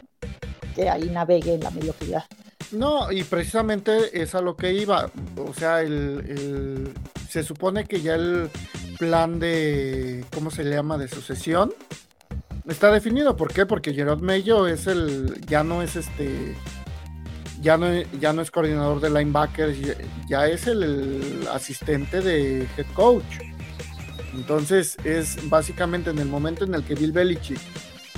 [0.76, 2.24] que ahí navegue en la mediocridad.
[2.72, 5.10] No, y precisamente es a lo que iba.
[5.38, 6.94] O sea, el,
[7.28, 8.50] se supone que ya el
[9.00, 11.74] plan de, ¿cómo se le llama?, de sucesión
[12.68, 13.36] está definido.
[13.36, 13.66] ¿Por qué?
[13.66, 16.56] Porque Gerard Mello es el, ya no es este,
[17.62, 19.78] ya no, ya no es coordinador de linebackers,
[20.28, 23.26] ya, es el, asistente de head coach.
[24.34, 27.60] Entonces es básicamente en el momento en el que Bill Belichick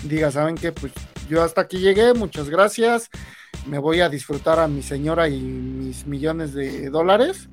[0.03, 0.71] diga, ¿saben qué?
[0.71, 0.91] Pues
[1.29, 3.09] yo hasta aquí llegué, muchas gracias
[3.65, 7.49] me voy a disfrutar a mi señora y mis millones de dólares.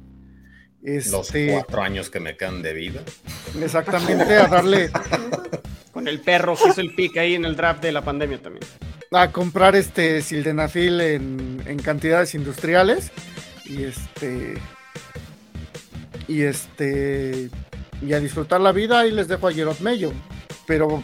[0.83, 3.03] Los este, cuatro años que me quedan de vida.
[3.61, 4.91] Exactamente, a darle.
[5.93, 8.65] Con el perro que hizo el pick ahí en el draft de la pandemia también.
[9.11, 13.11] A comprar este sildenafil en, en cantidades industriales.
[13.65, 14.55] Y este.
[16.29, 17.51] Y este.
[18.01, 20.13] Y a disfrutar la vida y les dejo a Gerard Mello.
[20.67, 21.03] Pero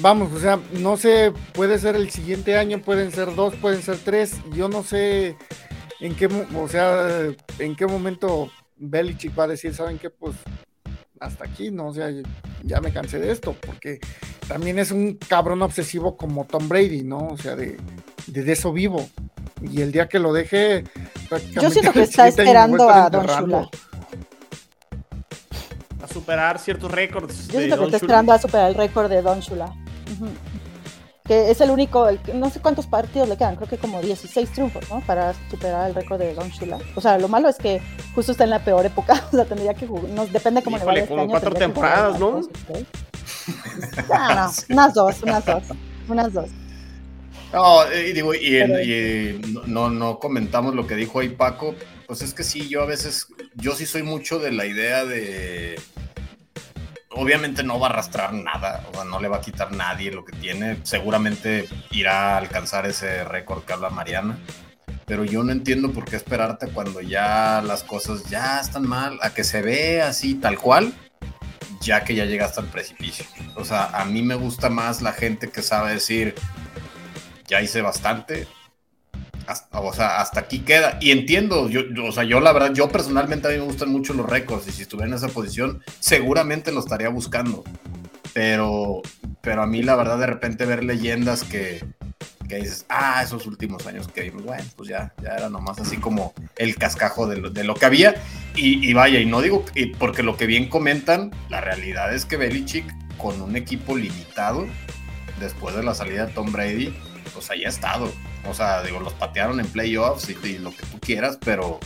[0.00, 3.98] vamos, o sea, no sé, puede ser el siguiente año, pueden ser dos, pueden ser
[3.98, 5.36] tres, yo no sé
[6.00, 7.28] en qué, o sea,
[7.58, 10.10] en qué momento Belichick va a decir, ¿saben qué?
[10.10, 10.36] Pues
[11.20, 11.88] hasta aquí, ¿no?
[11.88, 12.10] O sea,
[12.62, 14.00] ya me cansé de esto, porque
[14.48, 17.28] también es un cabrón obsesivo como Tom Brady, ¿no?
[17.28, 17.78] O sea, de,
[18.26, 19.08] de, eso vivo.
[19.62, 20.84] Y el día que lo deje...
[21.52, 23.68] Yo siento que está esperando a Don Shula.
[26.02, 27.48] A superar ciertos récords.
[27.48, 29.72] Yo siento que está esperando a superar el récord de Don Shula.
[31.26, 34.88] Que es el único, no sé cuántos partidos le quedan, creo que como 16 triunfos,
[34.90, 35.00] ¿no?
[35.00, 36.78] Para superar el récord de Don Shula.
[36.94, 37.80] O sea, lo malo es que
[38.14, 40.84] justo está en la peor época, o sea, tendría que jugar, no, depende cómo le
[40.84, 42.40] vaya este como cuatro temporadas, ¿no?
[42.40, 42.48] no,
[44.68, 45.62] unas dos, unas dos,
[46.08, 46.48] unas dos.
[47.52, 51.74] No, y digo, y, no, no comentamos lo que dijo ahí Paco,
[52.06, 55.80] pues es que sí, yo a veces, yo sí soy mucho de la idea de
[57.16, 60.78] obviamente no va a arrastrar nada, no le va a quitar nadie lo que tiene.
[60.84, 64.38] Seguramente irá a alcanzar ese récord que habla Mariana.
[65.06, 69.30] Pero yo no entiendo por qué esperarte cuando ya las cosas ya están mal, a
[69.30, 70.92] que se ve así tal cual.
[71.80, 73.24] ya que ya llegaste al precipicio.
[73.54, 76.34] O sea, a mí me gusta más la gente que sabe decir,
[77.46, 78.48] ya hice bastante,
[79.46, 80.98] hasta aquí queda.
[81.00, 84.14] Y entiendo, yo, o sea, yo la verdad, yo personalmente a mí me gustan mucho
[84.14, 87.64] los récords y si estuviera en esa posición, seguramente lo estaría buscando.
[88.32, 89.02] Pero,
[89.40, 91.82] pero a mí la verdad de repente ver leyendas que,
[92.48, 95.96] que dices, ah, esos últimos años que vimos, bueno, pues ya, ya era nomás así
[95.96, 98.14] como el cascajo de lo, de lo que había.
[98.54, 99.64] Y, y, vaya, y no digo,
[99.98, 102.86] porque lo que bien comentan, la realidad es que Belichick
[103.16, 104.66] con un equipo limitado,
[105.40, 106.94] después de la salida de Tom Brady,
[107.32, 108.12] pues ahí ha estado.
[108.48, 111.80] O sea, digo, los patearon en playoffs y, lo que tú quieras, pero,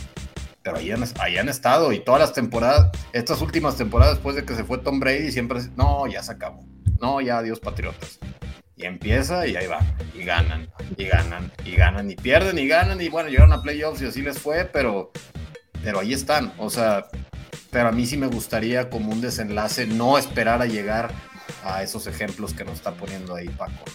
[0.63, 1.91] pero ahí han, estado.
[1.91, 5.61] Y todas las temporadas, estas últimas temporadas después de que se fue Tom Brady, siempre,
[5.75, 6.63] no, ya se acabó.
[6.99, 8.19] No, ya adiós Patriotas.
[8.75, 9.79] Y empieza y ahí va.
[10.13, 13.01] Y ganan, y ganan, y ganan, y pierden, y ganan.
[13.01, 15.11] Y bueno, llegaron a playoffs y así les fue, pero,
[15.83, 16.53] pero ahí están.
[16.57, 17.05] O sea,
[17.71, 21.11] pero a mí sí me gustaría como un desenlace no esperar a llegar
[21.63, 23.85] a esos ejemplos que nos está poniendo ahí Paco.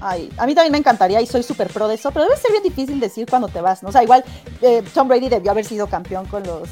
[0.00, 2.50] Ay, a mí también me encantaría y soy súper pro de eso, pero debe ser
[2.52, 3.88] bien difícil decir cuando te vas, ¿no?
[3.88, 4.24] O sea, igual
[4.62, 6.68] eh, Tom Brady debió haber sido campeón con los,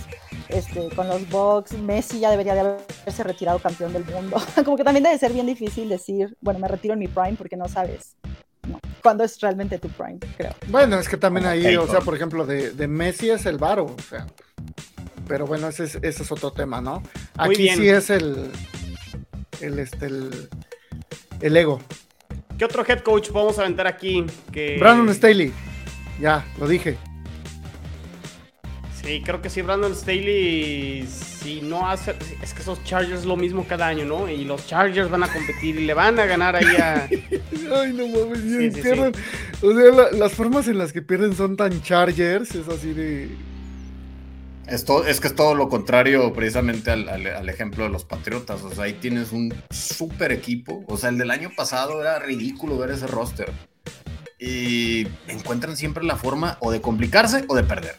[0.49, 4.37] este, con los Bucks, Messi ya debería de haberse retirado campeón del mundo.
[4.65, 7.57] Como que también debe ser bien difícil decir, bueno, me retiro en mi prime porque
[7.57, 8.17] no sabes
[8.69, 10.55] no, cuándo es realmente tu prime, creo.
[10.69, 13.87] Bueno, es que también ahí, o sea, por ejemplo, de, de Messi es el varo,
[13.87, 14.27] o sea,
[15.27, 17.03] pero bueno, ese es, ese es otro tema, ¿no?
[17.37, 18.51] Aquí sí es el,
[19.61, 20.49] el, este, el,
[21.41, 21.81] el ego.
[22.65, 24.25] ¿Qué otro head coach podemos aventar aquí?
[24.51, 24.79] Que...
[24.81, 25.53] Brandon Staley.
[26.19, 26.97] Ya, lo dije.
[29.03, 33.67] Sí, creo que sí, Brandon Staley, si no hace, es que esos Chargers lo mismo
[33.69, 34.31] cada año, ¿no?
[34.31, 37.05] Y los Chargers van a competir y le van a ganar ahí a...
[37.77, 39.13] Ay, no mames, pierden.
[39.61, 43.29] O sea, las formas en las que pierden son tan Chargers, es así de...
[44.69, 48.63] Esto, es que es todo lo contrario precisamente al, ejemplo de los Patriotas.
[48.63, 50.85] O sea, ahí tienes un super equipo.
[50.89, 53.51] O sea, el del año pasado era ridículo ver ese roster.
[54.39, 57.95] Y encuentran siempre la forma o de complicarse o de perder.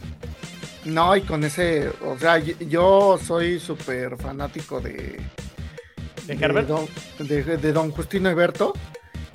[0.85, 5.19] No, y con ese, o sea, yo soy súper fanático de...
[6.27, 6.67] ¿De, Herbert?
[7.19, 8.73] De don, Justino Eberto.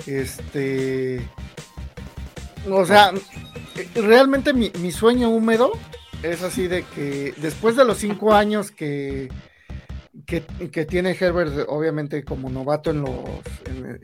[0.06, 1.28] Este...
[2.68, 3.12] O sea,
[3.94, 5.72] realmente mi, mi sueño húmedo
[6.22, 9.28] es así de que después de los cinco años que,
[10.26, 13.20] que, tiene Herbert, obviamente como novato en los,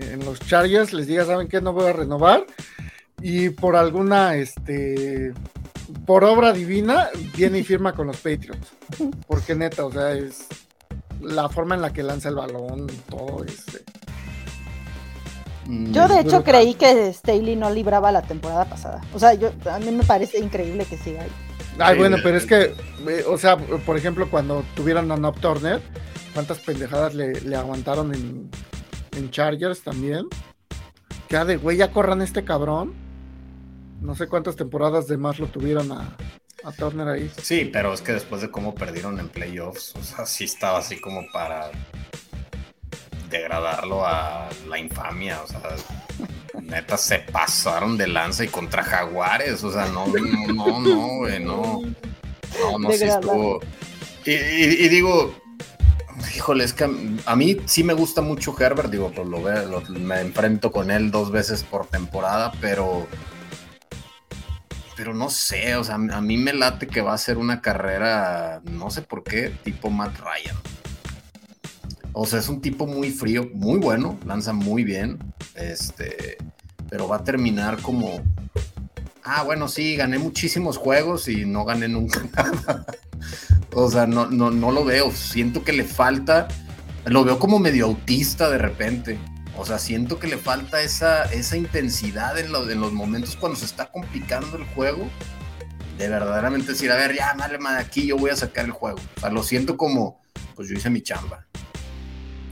[0.00, 1.60] en, los Chargers, les diga, ¿saben qué?
[1.60, 2.46] No voy a renovar.
[3.20, 5.32] Y por alguna, este,
[6.04, 8.72] por obra divina, viene y firma con los Patriots.
[9.26, 10.46] Porque neta, o sea, es
[11.20, 13.84] la forma en la que lanza el balón, todo este.
[15.68, 19.00] Yo de hecho creí que Staley no libraba la temporada pasada.
[19.12, 21.30] O sea, yo a mí me parece increíble que siga ahí.
[21.78, 22.72] Ay, bueno, pero es que,
[23.26, 25.80] o sea, por ejemplo, cuando tuvieron a Nob Turner,
[26.32, 28.50] ¿cuántas pendejadas le, aguantaron en,
[29.16, 30.26] en, Chargers también?
[31.28, 32.94] Ya de güey, ya corran este cabrón.
[34.00, 36.16] No sé cuántas temporadas de más lo tuvieron a,
[36.64, 37.30] a Turner ahí.
[37.42, 41.00] Sí, pero es que después de cómo perdieron en playoffs, o sea, sí estaba así
[41.00, 41.70] como para
[43.28, 45.60] degradarlo a la infamia, o sea,
[46.62, 51.42] neta se pasaron de lanza y contra Jaguares, o sea, no, no, no, no, güey,
[51.42, 51.82] no,
[52.60, 53.60] no, no, sí estuvo.
[54.24, 55.34] Y, digo,
[56.34, 56.84] híjole, es que
[57.24, 61.10] a, mí sí me gusta mucho Herbert, digo, pues lo veo, me enfrento con él
[61.10, 63.06] dos veces por temporada, pero
[64.96, 68.62] pero no sé, o sea, a mí me late que va a ser una carrera,
[68.64, 70.56] no sé por qué, tipo Matt Ryan.
[72.18, 75.18] O sea, es un tipo muy frío, muy bueno, lanza muy bien,
[75.54, 76.38] este,
[76.88, 78.22] pero va a terminar como,
[79.22, 82.86] ah, bueno, sí, gané muchísimos juegos y no gané nunca nada.
[83.74, 86.48] o sea, no, no, no lo veo, siento que le falta,
[87.04, 89.18] lo veo como medio autista de repente.
[89.58, 93.66] O sea, siento que le falta esa, esa intensidad en, en los momentos cuando se
[93.66, 95.06] está complicando el juego.
[95.98, 98.98] De verdaderamente decir, a ver, ya, dale, de aquí yo voy a sacar el juego.
[99.18, 100.22] O sea, lo siento como,
[100.54, 101.46] pues yo hice mi chamba.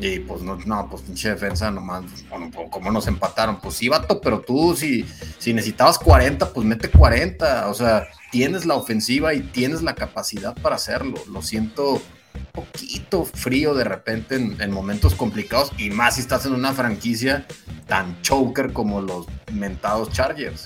[0.01, 3.61] Y pues no, no, pues pinche defensa nomás, bueno, ¿cómo nos empataron?
[3.61, 5.07] Pues sí, vato, pero tú si,
[5.38, 7.68] si necesitabas 40, pues mete 40.
[7.68, 11.14] O sea, tienes la ofensiva y tienes la capacidad para hacerlo.
[11.30, 11.95] Lo siento
[12.34, 17.47] un poquito frío de repente en, momentos complicados y más si estás en una franquicia
[17.86, 20.64] tan choker como los mentados Chargers.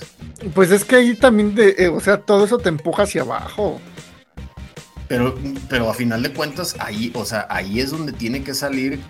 [0.55, 3.79] Pues es que ahí también, de, eh, o sea, todo eso te empuja hacia abajo.
[5.09, 5.35] Pero,
[5.67, 9.01] pero a final de cuentas, ahí, o sea, ahí es donde tiene que salir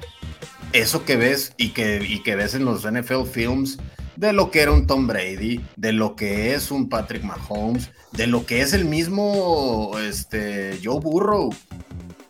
[0.73, 3.77] eso que ves y que, que ves en los NFL films
[4.15, 8.27] de lo que era un Tom Brady, de lo que es un Patrick Mahomes, de
[8.27, 11.49] lo que es el mismo este, Joe Burrow.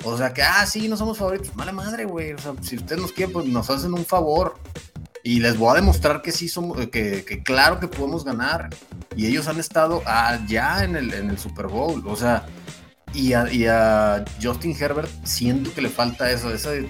[0.04, 1.56] O sea, que, ah, sí, no somos favoritos.
[1.56, 2.34] Mala madre, güey.
[2.34, 4.60] O sea, si ustedes nos quieren, pues nos hacen un favor.
[5.24, 8.70] Y les voy a demostrar que sí somos, que, que claro que podemos ganar.
[9.16, 12.04] Y ellos han estado allá en el, en el Super Bowl.
[12.08, 12.46] O sea,
[13.14, 16.88] y a, y a Justin Herbert siento que le falta eso, ese,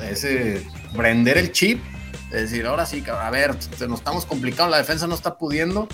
[0.00, 0.66] ese
[0.96, 1.82] prender el chip.
[2.26, 3.54] Es decir, ahora sí, a ver,
[3.88, 5.86] nos estamos complicando, la defensa no está pudiendo,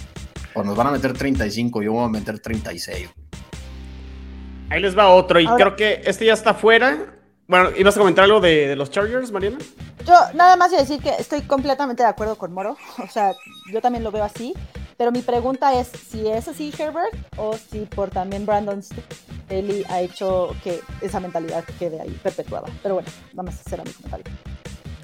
[0.54, 3.08] pues nos van a meter 35, yo voy a meter 36.
[4.70, 7.14] Ahí les va otro, y creo que este ya está fuera.
[7.48, 9.56] Bueno, ¿ibas a comentar algo de, de, los Chargers, Mariana?
[10.04, 12.76] Yo nada más iba a decir que estoy completamente de acuerdo con Moro.
[13.02, 13.32] O sea,
[13.72, 14.52] yo también lo veo así.
[14.98, 20.00] Pero mi pregunta es si es así Herbert o si por también Brandon Staley ha
[20.00, 22.66] hecho que esa mentalidad quede ahí perpetuada.
[22.82, 24.26] Pero bueno, vamos a hacer a mi comentario.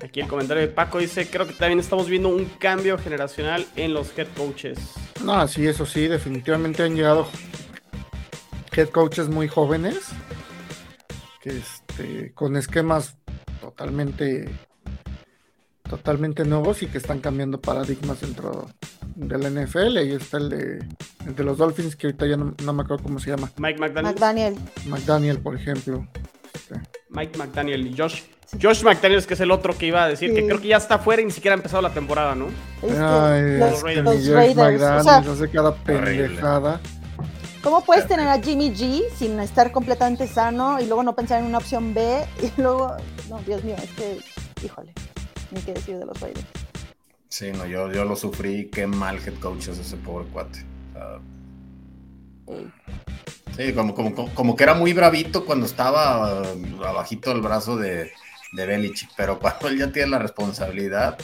[0.02, 3.94] Aquí el comentario de Paco dice, creo que también estamos viendo un cambio generacional en
[3.94, 4.78] los head coaches.
[5.22, 7.28] No, sí, eso sí, definitivamente han llegado
[8.72, 10.08] head coaches muy jóvenes,
[11.40, 13.16] que este, con esquemas
[13.60, 14.50] totalmente
[15.88, 18.68] totalmente nuevos y que están cambiando paradigmas dentro
[19.14, 19.96] de la NFL.
[19.96, 20.78] Ahí está el de,
[21.26, 23.50] el de los Dolphins, que ahorita ya no, me acuerdo cómo se llama.
[23.56, 24.14] Mike McDaniel.
[24.14, 24.56] McDaniel,
[24.86, 26.06] McDaniel por ejemplo.
[26.52, 26.80] Este.
[27.10, 28.22] Mike McDaniel y Josh.
[28.62, 30.36] Josh McDaniels, que es el otro que iba a decir, sí.
[30.36, 32.46] que creo que ya está fuera y ni siquiera ha empezado la temporada, ¿no?
[32.82, 34.04] Es que Ay, los, Raiders.
[34.04, 34.56] Los Raiders.
[34.56, 36.80] McDaniels o sea, hace cada pendejada.
[37.62, 41.46] ¿Cómo puedes tener a Jimmy G sin estar completamente sano y luego no pensar en
[41.46, 42.94] una opción B y luego,
[43.30, 44.18] no, Dios mío, es que,
[44.62, 44.92] híjole,
[45.50, 46.63] ni qué decir de los Raiders.
[47.34, 50.64] Sí, no, yo, yo lo sufrí, qué mal head coach es ese pobre cuate.
[52.46, 52.68] O sea,
[53.56, 58.12] sí, como, como, como, que era muy bravito cuando estaba uh, abajito del brazo de,
[58.52, 61.18] de Belichick, pero cuando él ya tiene la responsabilidad,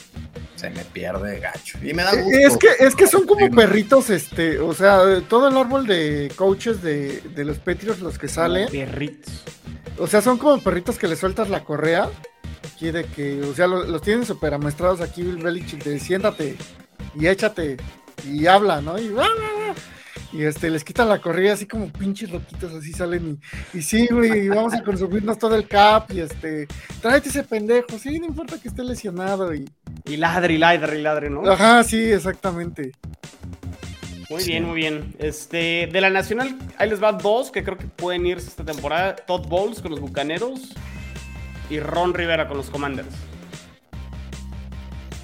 [0.55, 1.79] se me pierde gacho.
[1.81, 2.37] Y me da gusto.
[2.37, 6.81] Es que, es que son como perritos, este, o sea, todo el árbol de coaches
[6.81, 8.67] de, de los Patriots, los que salen.
[8.67, 9.45] Perritos.
[9.97, 12.09] O sea, son como perritos que le sueltas la correa
[12.89, 16.55] de que, o sea, los, los tienen súper amestrados aquí Bill Belichick de siéntate
[17.19, 17.77] y échate
[18.27, 18.97] y habla, ¿no?
[18.97, 19.13] Y,
[20.33, 23.39] y este, les quitan la correa así como pinches loquitos, así salen
[23.73, 26.67] y, y sí, güey, vamos a consumirnos todo el cap y este,
[27.01, 29.69] tráete ese pendejo, sí, no importa que esté lesionado y...
[30.05, 31.47] Y ladre, y ladre, y ladre, ¿no?
[31.47, 32.93] Ajá, sí, exactamente.
[34.31, 35.13] Muy bien, muy bien.
[35.19, 39.15] Este, de la Nacional, ahí les va dos que creo que pueden irse esta temporada.
[39.15, 40.73] Todd Bowles con los Bucaneros
[41.71, 43.09] y Ron Rivera con los Commanders.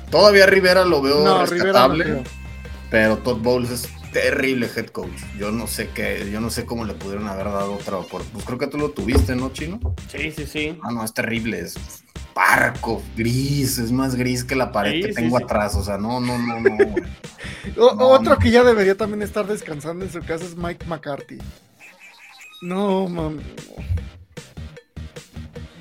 [0.10, 2.24] Todavía Rivera lo veo no, rescatable, no
[2.90, 5.22] pero Todd Bowles es terrible head coach.
[5.38, 8.34] Yo no sé qué, yo no sé cómo le pudieron haber dado otra oportunidad.
[8.34, 9.80] Pues creo que tú lo tuviste, ¿no, Chino?
[10.08, 10.80] Sí, sí, sí.
[10.82, 11.76] Ah, no, es terrible, es
[12.34, 15.98] parco, gris, es más gris que la pared sí, que tengo sí, atrás, o sea,
[15.98, 16.96] no, no, no, no.
[17.78, 18.40] o, no otro no.
[18.40, 21.40] que ya debería también estar descansando en su casa es Mike McCarthy.
[22.62, 23.42] No, mami.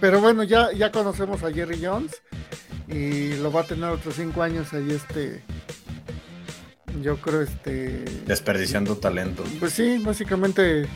[0.01, 2.23] Pero bueno, ya, ya conocemos a Jerry Jones
[2.89, 5.43] y lo va a tener otros cinco años ahí este.
[7.03, 8.05] Yo creo este.
[8.27, 9.45] Desperdiciando talento.
[9.59, 10.87] Pues sí, básicamente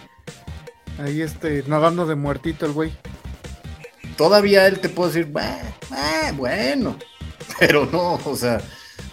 [0.99, 2.93] ahí este, nadando de muertito el güey.
[4.17, 6.99] Todavía él te puede decir, bah, bah, bueno,
[7.59, 8.61] pero no, o sea,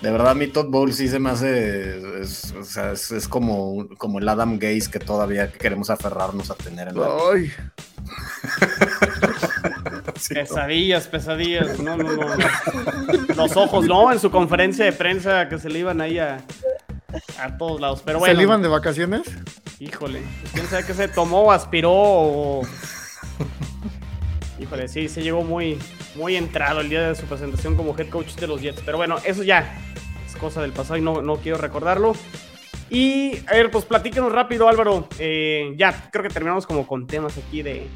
[0.01, 3.87] de verdad mí Todd Bowles sí se me hace, es, o sea, es, es, como,
[3.97, 7.07] como el Adam Gaze que todavía queremos aferrarnos a tener en la...
[7.31, 7.51] Ay.
[10.17, 11.79] Sí, pesadillas, pesadillas.
[11.79, 12.25] No, no, no.
[13.35, 14.11] Los ojos, ¿no?
[14.11, 16.37] En su conferencia de prensa que se le iban ahí a,
[17.39, 18.01] a todos lados.
[18.05, 18.33] Pero bueno.
[18.33, 19.23] ¿Se le iban de vacaciones?
[19.79, 20.21] Híjole,
[20.53, 22.61] quién sabe qué se tomó, aspiró o.
[24.59, 25.77] Híjole, sí, se llegó muy,
[26.15, 28.81] muy entrado el día de su presentación como head coach de los Jets.
[28.83, 29.79] Pero bueno, eso ya
[30.25, 32.13] es cosa del pasado y no, no quiero recordarlo.
[32.89, 35.07] Y a ver, pues platíquenos rápido, Álvaro.
[35.19, 37.87] Eh, ya creo que terminamos como con temas aquí de,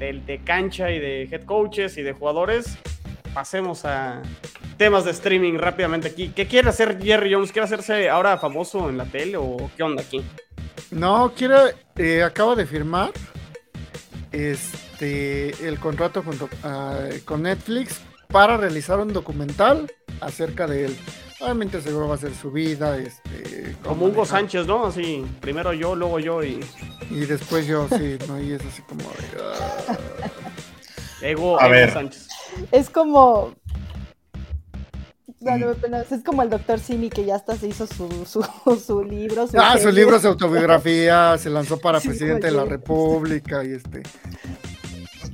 [0.00, 2.76] de, de, cancha y de head coaches y de jugadores.
[3.32, 4.20] Pasemos a
[4.76, 6.32] temas de streaming rápidamente aquí.
[6.34, 7.52] ¿Qué quiere hacer Jerry Jones?
[7.52, 10.24] ¿Quiere hacerse ahora famoso en la tele o qué onda aquí?
[10.90, 13.12] No, quiere, eh, acaba de firmar
[14.32, 19.90] este el contrato uh, con Netflix para realizar un documental
[20.20, 20.96] acerca de él.
[21.40, 23.74] Obviamente seguro va a ser su vida, este...
[23.82, 24.26] Como Hugo manejar.
[24.40, 24.84] Sánchez, ¿no?
[24.86, 26.60] Así, primero yo, luego yo y...
[27.10, 28.40] Y después yo, sí, ¿no?
[28.40, 29.04] Y es así como...
[29.04, 29.94] Uh...
[31.22, 31.92] Ego, a Ego ver.
[31.92, 32.28] Sánchez.
[32.70, 33.54] Es como...
[35.40, 38.44] No, no, no, es como el doctor Simi que ya hasta se hizo su, su,
[38.78, 39.46] su libro.
[39.46, 43.72] Su ah, su libro, su autobiografía, se lanzó para sí, presidente de la República y
[43.72, 44.02] este...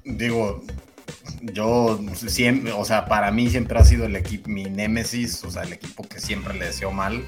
[0.04, 0.62] Digo,
[1.40, 5.62] yo siempre, o sea, para mí siempre ha sido el equipo, mi némesis, o sea,
[5.62, 7.24] el equipo que siempre le deseo mal.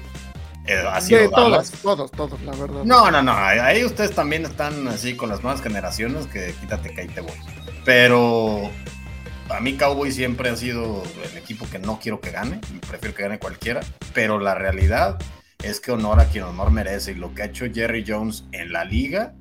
[0.65, 2.83] Eh, ha sido de todos, todos, todos, la verdad.
[2.83, 7.01] No, no, no, ahí ustedes también están así con las nuevas generaciones que quítate que
[7.01, 7.33] ahí te voy.
[7.85, 8.69] Pero
[9.49, 13.23] a mí Cowboy siempre ha sido el equipo que no quiero que gane, prefiero que
[13.23, 13.81] gane cualquiera,
[14.13, 15.17] pero la realidad
[15.63, 18.71] es que honor a quien honor merece y lo que ha hecho Jerry Jones en
[18.71, 19.33] la liga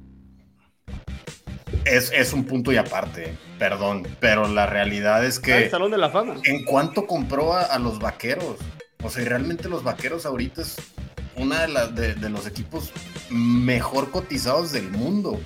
[1.96, 5.64] es, es un punto y aparte, perdón, pero la realidad es que...
[5.64, 6.36] El Salón de la Fama.
[6.44, 8.56] ¿En cuánto compró a, a los vaqueros?
[9.02, 10.76] O sea, y realmente los vaqueros ahorita es
[11.36, 12.92] una de, las de, de los equipos
[13.30, 15.40] mejor cotizados del mundo.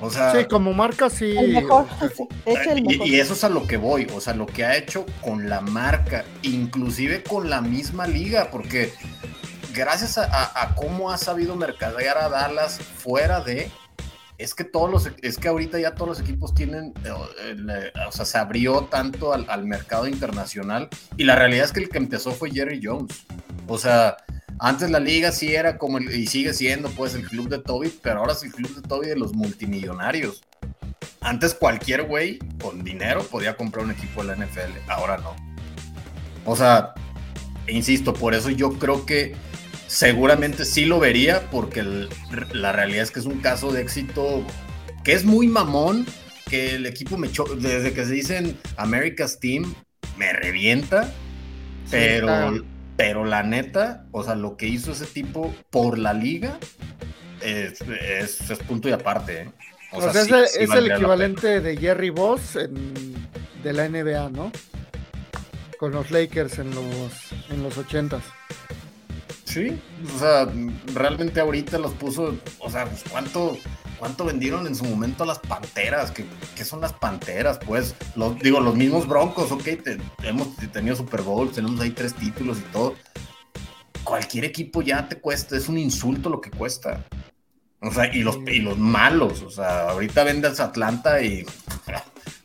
[0.00, 1.36] O sea, Sí, como marca sí.
[1.36, 4.46] El mejor, sí, hecho el y, eso es a lo que voy, o sea, lo
[4.46, 8.92] que ha hecho con la marca, inclusive con la misma liga, porque
[9.74, 13.72] gracias a, a- a cómo ha sabido mercadear a Dallas fuera de,
[14.38, 17.10] es que todos los, es que ahorita ya todos los equipos tienen, eh,
[17.50, 21.80] el, eh, o sea, se abrió tanto al, mercado internacional y la realidad es que
[21.80, 23.24] el que empezó fue Jerry Jones,
[23.66, 24.16] o sea,
[24.60, 28.20] antes la liga sí era como, y sigue siendo pues el club de Toby, pero
[28.20, 30.42] ahora es el club de Toby de los multimillonarios.
[31.20, 35.34] Antes cualquier güey con dinero podía comprar un equipo de la NFL, ahora no.
[36.44, 36.94] O sea,
[37.66, 39.34] insisto, por eso yo creo que
[39.88, 42.08] seguramente sí lo vería, porque el-
[42.52, 44.44] la realidad es que es un caso de éxito
[45.02, 46.06] que es muy mamón,
[46.48, 47.28] que el equipo me
[47.58, 49.74] desde que se dicen America's Team,
[50.16, 51.12] me revienta,
[51.90, 52.64] pero, claro.
[52.96, 56.58] pero la neta, o sea, lo que hizo ese tipo por la liga
[57.40, 59.42] es, es- es punto y aparte.
[59.42, 59.50] ¿eh?
[59.92, 63.14] O sea, es, sí el- equivalente de Jerry Boss en-
[63.62, 64.52] de la NBA, ¿no?
[65.78, 67.12] Con los Lakers en los
[67.50, 68.22] en los ochentas.
[69.58, 69.76] Sí,
[70.14, 70.46] o sea,
[70.94, 73.58] realmente ahorita los puso, o sea, pues, ¿cuánto,
[73.98, 76.12] cuánto vendieron en su momento las panteras?
[76.12, 77.58] ¿Qué, qué son las panteras?
[77.66, 77.96] Pues,
[78.40, 79.66] digo, los mismos broncos, ok,
[80.22, 82.94] hemos tenido Super Bowl, tenemos ahí tres títulos y todo.
[84.04, 87.04] Cualquier equipo ya te cuesta, es un insulto lo que cuesta.
[87.80, 91.44] O sea, y los, y los malos, o sea, ahorita vendes Atlanta y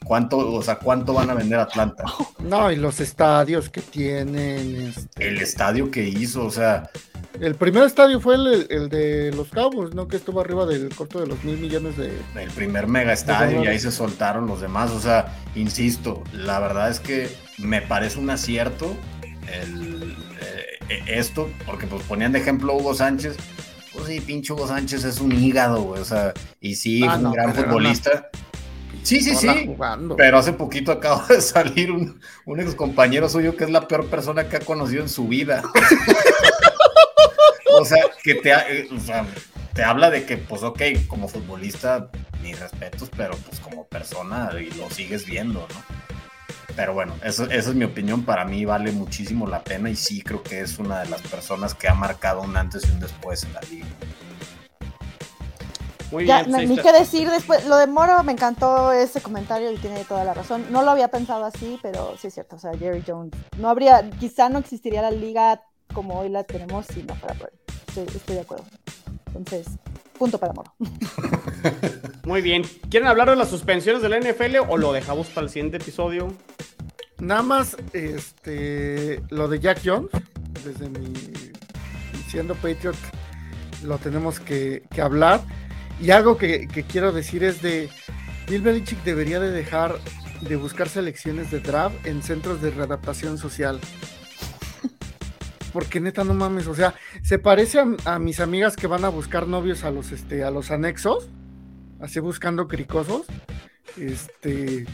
[0.04, 2.04] ¿cuánto, o sea, cuánto van a vender Atlanta?
[2.44, 4.88] No, y los estadios que tienen.
[4.96, 6.90] este, El estadio que hizo, o sea,
[7.40, 10.08] El primer estadio fue el, el de los Cowboys, ¿no?
[10.08, 12.12] Que estuvo arriba del corto de los mil millones de.
[12.36, 14.92] el primer mega estadio y ahí se soltaron los demás.
[14.92, 18.96] O sea, insisto, la verdad es que me parece un acierto
[19.62, 20.16] el,
[20.90, 23.38] eh, esto, porque pues ponían de ejemplo Hugo Sánchez.
[23.94, 27.18] Pues sí, pinche Hugo Sánchez es un hígado, güey, o sea, y sí, Ah, fue
[27.18, 28.28] un no, gran futbolista.
[29.04, 29.66] Sí, sí, sí.
[29.66, 30.16] jugando.
[30.16, 34.08] Pero hace poquito acaba de salir un, un ex compañero suyo que es la peor
[34.08, 35.62] persona que ha conocido en su vida.
[37.80, 39.26] o sea, que te, eh, o sea,
[39.74, 42.10] te habla de que, pues, ok, como futbolista,
[42.42, 46.04] mis respetos, pero pues como persona y lo sigues viendo, ¿no?
[46.76, 48.24] Pero bueno, eso, esa es mi opinión.
[48.24, 51.76] Para mí vale muchísimo la pena y sí creo que es una de las personas
[51.76, 53.88] que ha marcado un antes y un después en la liga.
[56.14, 56.52] Muy Ya, bien.
[56.52, 57.66] no- sí, ni qué decir después.
[57.66, 60.66] Lo de Moro me encantó ese comentario y tiene toda la razón.
[60.70, 62.56] No lo había pensado así, pero sí es cierto.
[62.56, 63.34] O sea, Jerry Jones.
[63.58, 65.62] No habría, quizá no existiría la liga
[65.94, 67.60] como hoy la tenemos si no fuera por él.
[67.88, 68.66] Estoy, estoy de acuerdo.
[69.36, 69.68] Entonces,
[70.18, 70.74] punto para Moro.
[72.26, 72.64] Muy bien.
[72.90, 76.32] ¿Quieren hablar de las suspensiones de la NFL o lo dejamos para el siguiente episodio?
[77.20, 80.10] Nada más, este, lo de Jack Jones,
[80.64, 81.14] desde mi
[82.30, 82.96] siendo Patriot,
[83.84, 85.42] lo tenemos que, que hablar.
[86.04, 87.90] Y algo que, quiero decir es de
[88.50, 89.96] Bill Belichick debería de dejar
[90.42, 93.80] de buscar selecciones de draft en centros de readaptación social.
[95.72, 99.10] Porque neta, no mames, o sea, se parece a, a mis amigas que van a
[99.10, 101.30] buscar novios a los, este, a los anexos,
[102.02, 103.26] así buscando cricosos.
[103.96, 104.86] Este.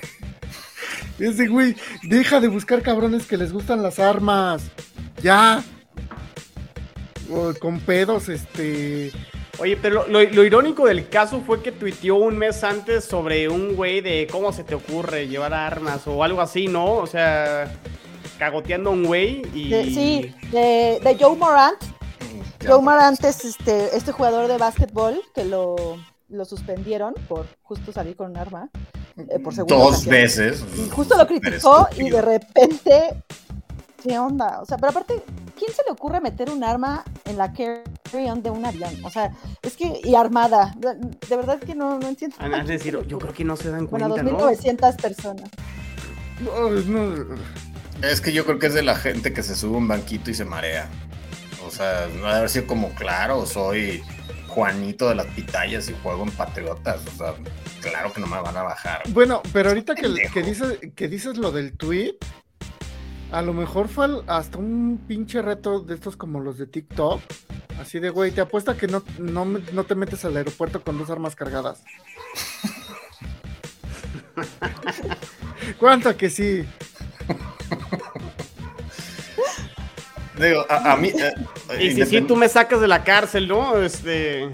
[1.18, 4.70] Ese güey, deja de buscar cabrones que les gustan las armas.
[5.22, 5.64] Ya.
[7.30, 9.10] O con pedos, este.
[9.58, 13.48] Oye, pero lo, lo- lo irónico del caso fue que tuiteó un mes antes sobre
[13.48, 16.94] un güey de cómo se te ocurre llevar armas o algo así, ¿no?
[16.94, 17.70] O sea,
[18.38, 19.68] cagoteando a un güey y...
[19.70, 21.78] De- sí, de, de Joe Morant.
[22.66, 25.76] Joe Morant es este, este jugador de básquetbol que lo,
[26.28, 28.70] lo suspendieron por justo salir con un arma.
[29.16, 30.10] eh, por segunda Dos ocasión.
[30.12, 30.64] veces.
[30.78, 33.22] Y justo lo criticó y de repente,
[34.02, 34.60] ¿qué onda?
[34.62, 35.22] O sea, pero aparte,
[35.60, 39.04] ¿quién se le ocurre meter un arma en la carry-on de un avión?
[39.04, 39.30] O sea,
[39.60, 40.74] es que, y armada.
[40.78, 42.34] De, de verdad es que no, no entiendo.
[42.40, 44.38] Ah, Es decir, yo creo que no se dan Bueno, cuenta, ¿no?
[44.38, 45.50] 2.900 personas.
[46.40, 47.36] no, no,
[48.02, 50.30] Es que yo creo que es de la gente que se sube a un banquito
[50.30, 50.88] y se marea.
[51.66, 54.02] O sea, no debe haber sido como, claro, soy
[54.48, 57.02] Juanito de las pitayas y juego en Patriotas.
[57.06, 57.34] O sea,
[57.82, 59.02] claro que no me van a bajar.
[59.10, 62.16] Bueno, pero ahorita que, que dices, que dices lo del tweet,
[63.32, 67.20] a lo mejor fue hasta un pinche reto de estos como los de TikTok.
[67.80, 71.08] Así de, güey, te apuesta que no, no, no te metes al aeropuerto con dos
[71.10, 71.82] armas cargadas.
[75.78, 76.64] ¿Cuánto que sí?
[80.38, 81.08] Digo, a, a mí.
[81.08, 81.32] eh,
[81.84, 83.76] Y si sí, tú me sacas de la cárcel, ¿no?
[83.78, 84.48] Este.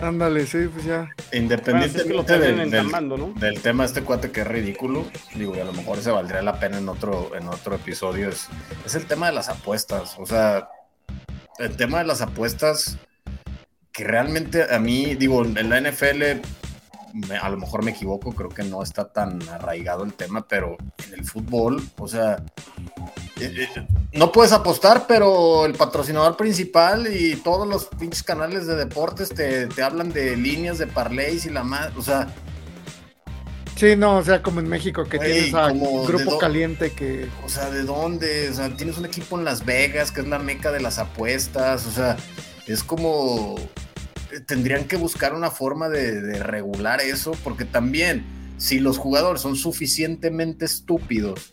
[0.00, 0.98] Ándale, sí, pues ya.
[0.98, 3.32] Bueno, si es Independientemente que lo del, terminan del- entambando, ¿no?
[3.38, 6.40] del tema de este cuate que es ridículo, digo, y a lo mejor se valdría
[6.42, 8.48] la pena en otro, en otro episodio, es,
[8.86, 10.14] es el tema de las apuestas.
[10.18, 10.68] O sea,
[11.58, 12.96] el tema de las apuestas
[13.92, 16.40] que realmente a mí, digo, en la NFL,
[17.14, 20.76] me- a lo mejor me equivoco, creo que no está tan arraigado el tema, pero
[21.08, 22.36] en el fútbol, o sea,
[24.12, 29.66] no puedes apostar, pero el patrocinador principal y todos los pinches canales de deportes te,
[29.66, 32.28] te hablan de líneas de parlays y la más, o sea,
[33.78, 37.28] Sí, no, o sea, como en México que tienes a de grupo caliente que.
[37.46, 38.50] o sea, ¿de dónde?
[38.50, 41.86] O sea, tienes un equipo en Las Vegas, que es la meca de las apuestas,
[41.86, 42.16] o sea,
[42.66, 43.54] es como
[44.32, 48.24] eh, tendrían que buscar una forma de, de regular eso, porque también
[48.56, 51.52] si los jugadores son suficientemente estúpidos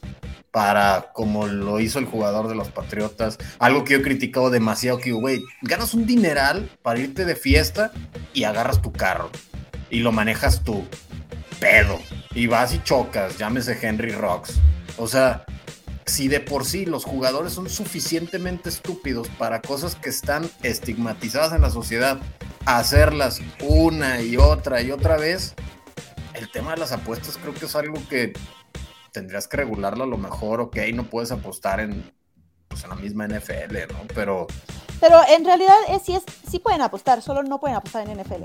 [0.55, 4.99] para, como lo hizo el jugador de los Patriotas, algo que yo he criticado demasiado,
[4.99, 7.91] que güey, ganas un dineral para irte de fiesta
[8.33, 9.29] y agarras tu carro
[9.89, 10.85] y lo manejas tú,
[11.59, 11.99] pedo,
[12.33, 14.53] y vas y chocas, llámese Henry Rocks.
[14.95, 15.43] O sea,
[16.05, 21.63] si de por sí los jugadores son suficientemente estúpidos para cosas que están estigmatizadas en
[21.63, 22.17] la sociedad,
[22.65, 25.53] hacerlas una y otra y otra vez,
[26.33, 28.31] el tema de las apuestas creo que es algo que
[29.15, 32.11] tendrías que regularlo a lo mejor, ok, no puedes apostar en,
[32.67, 33.99] pues, en la misma NFL, ¿no?
[34.13, 34.45] Pero
[34.99, 38.43] Pero en realidad es, sí, es, sí pueden apostar, solo no pueden apostar en NFL.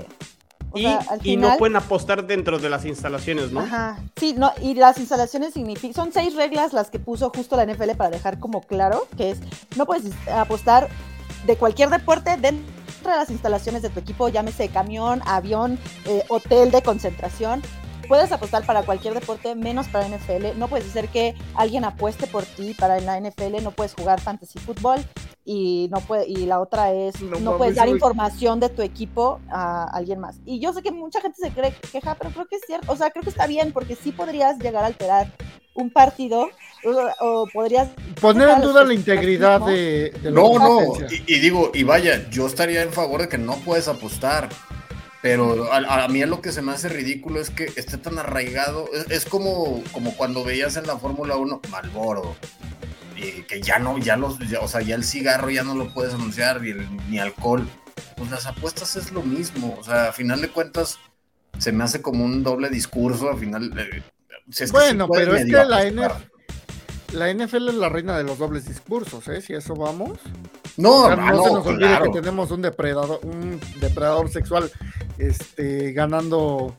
[0.71, 3.59] O Y, sea, al y no pueden apostar dentro de las instalaciones, ¿no?
[3.59, 7.65] Ajá, sí, no, y las instalaciones significan, son seis reglas las que puso justo la
[7.65, 9.39] NFL para dejar como claro, que es,
[9.75, 10.87] no puedes apostar
[11.45, 16.71] de cualquier deporte dentro de las instalaciones de tu equipo, llámese camión, avión, eh, hotel
[16.71, 17.61] de concentración.
[18.11, 20.57] Puedes apostar para cualquier deporte menos para NFL.
[20.57, 23.63] No puedes hacer que alguien apueste por ti para la NFL.
[23.63, 24.99] No puedes jugar fantasy fútbol
[25.45, 27.95] y no puede y la otra es No puedes dar güey.
[27.95, 30.35] información de tu equipo a alguien más.
[30.45, 32.91] Y yo sé que mucha gente se cree queja, pero creo que es cierto.
[32.91, 35.31] O sea, creo que está bien porque sí podrías llegar a alterar
[35.73, 36.49] un partido
[36.83, 37.87] o, o podrías
[38.19, 42.29] Poner en duda la integridad de, de No, la no, y, y digo, y vaya,
[42.29, 44.49] yo estaría en favor de que no puedes apostar,
[45.21, 48.89] pero a, a mí lo que se me hace ridículo es que esté tan arraigado,
[48.93, 52.35] es, es como, como cuando veías en la Fórmula 1 Malboro,
[53.15, 55.93] y que ya no, ya los, ya- o sea, ya el cigarro ya no lo
[55.93, 56.73] puedes anunciar, ni,
[57.09, 57.67] ni alcohol,
[58.17, 60.97] pues las apuestas es lo mismo, o sea, a final de cuentas
[61.59, 63.71] se me hace como un doble discurso, al final...
[63.77, 64.01] eh,
[64.49, 66.31] si es que sí Bueno, pero es que la apostar.
[67.13, 69.41] La NFL es la reina de los dobles discursos, ¿eh?
[69.41, 70.17] Si eso vamos.
[70.77, 72.11] No, O sea, no, no, se no, nos olvide claro.
[72.11, 74.71] que tenemos un depredador, un depredador sexual
[75.17, 76.75] este, ganando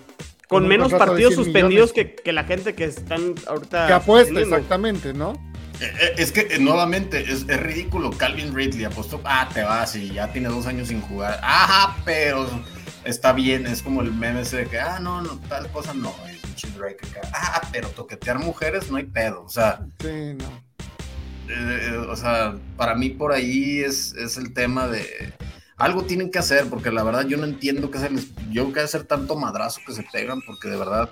[0.48, 3.86] Con menos partidos 100 suspendidos que, que la gente que están ahorita.
[3.86, 5.32] Que apuesta, exactamente, ¿no?
[5.80, 8.10] Eh, eh, Es que eh, nuevamente es, es ridículo.
[8.12, 11.40] Calvin Ridley apostó, ah, te vas y ya tiene dos años sin jugar.
[11.42, 12.46] Ajá, pero
[13.04, 13.66] está bien.
[13.66, 16.14] Es como el meme ese de que, ah, no, no, tal cosa no.
[16.28, 19.42] el pinche Drake acá, Ah, pero toquetear mujeres no hay pedo.
[19.44, 20.71] O sea, Sí, no.
[21.52, 25.32] Eh, eh, o sea, para mí por ahí es, es el tema de
[25.76, 28.12] algo tienen que hacer, porque la verdad yo no entiendo qué hacer,
[28.50, 31.10] yo qué hacer tanto madrazo que se pegan, porque de verdad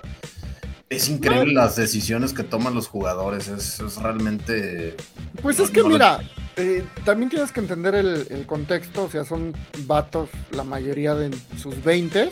[0.89, 4.95] es increíble las decisiones que toman los jugadores, es, es realmente...
[5.41, 6.19] Pues es que no, mira,
[6.57, 9.53] eh, también tienes que entender el, el contexto, o sea, son
[9.85, 12.31] vatos, la mayoría de sus 20,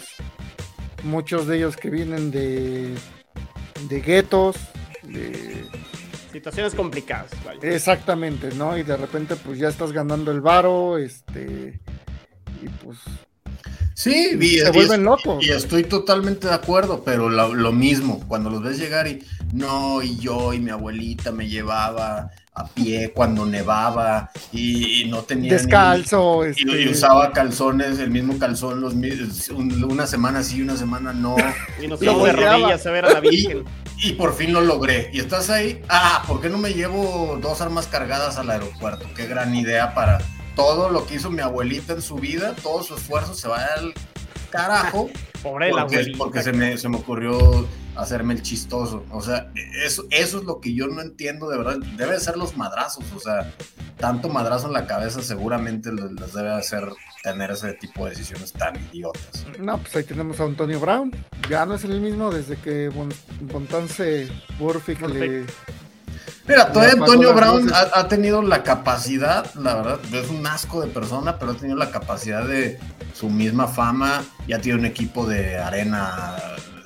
[1.04, 2.96] muchos de ellos que vienen de,
[3.90, 4.56] de guetos,
[5.04, 5.66] de,
[6.32, 7.32] Situaciones complicadas.
[7.46, 7.60] vaya.
[7.76, 8.78] exactamente, ¿no?
[8.78, 11.80] Y de repente pues ya estás ganando el varo, este,
[12.62, 12.98] y pues
[13.96, 15.46] Sí, y, se y- vuelven locos.
[15.46, 19.24] y estoy totalmente de acuerdo, pero lo, lo mismo, cuando los ves llegar y
[19.54, 22.30] no, y yo y mi abuelita me llevaba
[22.60, 25.54] a pie cuando nevaba y, y no tenía...
[25.54, 28.94] Descalzo, Y, este, y usaba calzones, el mismo calzón, los,
[29.54, 31.38] una semana sí, una semana no.
[31.82, 33.64] Y nos de rodillas a ver a la Virgen.
[33.98, 35.10] Y por fin lo logré.
[35.14, 35.82] Y estás ahí.
[35.90, 39.06] Ah, ¿por qué no me llevo dos armas cargadas al aeropuerto?
[39.16, 40.20] Qué gran idea para
[40.56, 42.56] todo lo que hizo mi abuelita en su vida.
[42.62, 43.94] Todo su esfuerzo se va al
[44.50, 45.10] carajo.
[45.44, 47.66] Pobre la porque, se, me, se me ocurrió
[47.96, 49.06] hacerme el chistoso.
[49.12, 49.52] O sea,
[49.86, 51.78] eso, eso es lo que yo no entiendo de verdad.
[51.96, 53.06] Debe de ser los madrazos.
[53.16, 53.54] O sea,
[53.98, 56.90] tanto madrazo en la cabeza seguramente les, debe hacer
[57.24, 59.46] tener ese tipo de decisiones tan idiotas.
[59.60, 61.12] No, pues ahí tenemos a Antonio Brown.
[61.50, 64.28] Ya no es el mismo desde que Bon- Bontance
[64.58, 65.46] Burfict le...
[66.50, 70.88] Mira, todavía Antonio Brown ha, ha tenido la capacidad, la verdad, es un asco de
[70.88, 72.80] persona, pero ha tenido la capacidad de
[73.14, 76.36] su misma fama, ya tiene un equipo de arena,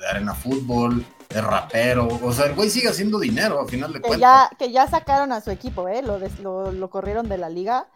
[0.00, 2.08] de arena fútbol, es rapero.
[2.22, 4.20] O sea, el güey sigue haciendo dinero a final de Que cuentas.
[4.50, 6.02] ya, que ya sacaron a su equipo, ¿eh?
[6.02, 7.86] Lo, des- lo, lo corrieron de la liga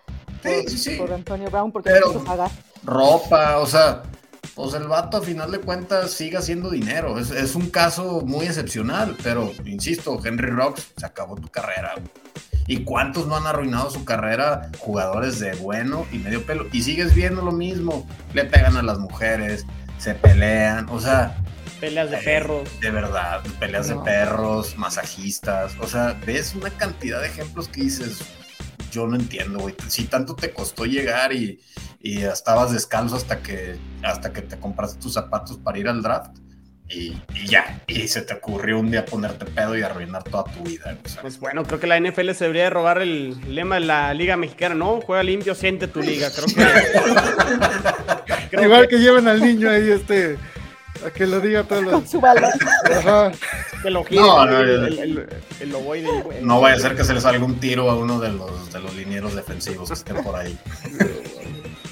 [0.43, 0.97] por, Sí, sí, sí.
[0.97, 2.51] por Antonio Brown porque Pero- no quiso pagar.
[2.85, 4.03] ropa, o sea,
[4.59, 7.19] pues el vato a final de cuentas sigue haciendo dinero.
[7.21, 11.95] Es, es un caso muy excepcional, pero insisto, Henry Rocks se acabó tu carrera.
[12.67, 14.71] ¿Y cuántos no han arruinado su carrera?
[14.81, 16.67] Jugadores de bueno y medio pelo.
[16.73, 18.05] Y sigues viendo lo mismo.
[18.35, 19.65] Le pegan a las mujeres,
[19.99, 21.37] se pelean, o sea,
[21.81, 22.69] Peleas de perros.
[22.81, 23.99] de verdad, peleas No.
[23.99, 25.75] de perros, masajistas.
[25.81, 28.19] O sea, ves una cantidad de ejemplos que dices,
[28.91, 29.75] yo no entiendo, güey.
[29.89, 31.61] Si tanto te costó llegar y,
[32.01, 36.39] y estabas descalzo hasta que, hasta que te compraste tus zapatos para ir al draft.
[36.91, 40.63] Y, y ya, y se te ocurrió un día ponerte pedo y arruinar toda tu
[40.63, 40.97] vida.
[41.05, 41.21] o sea.
[41.21, 44.39] Pues bueno, creo que la NFL se debería de robar el lema de la Liga
[44.39, 45.03] Mexicana, ¿no?
[45.03, 46.31] Juega limpio, siente tu liga.
[46.31, 46.55] Creo que.
[48.51, 50.39] creo Igual que, que lleven al niño ahí, este,
[51.07, 51.91] a que lo diga todo.
[51.91, 52.51] Con su balón.
[52.91, 53.31] Ajá.
[53.83, 55.29] que lo gire, No, el, no, el, el,
[55.61, 56.43] el ovoide, güey.
[56.43, 58.81] no vaya a ser que se le salga un tiro a uno de los, de
[58.81, 60.59] los linieros defensivos que estén por ahí.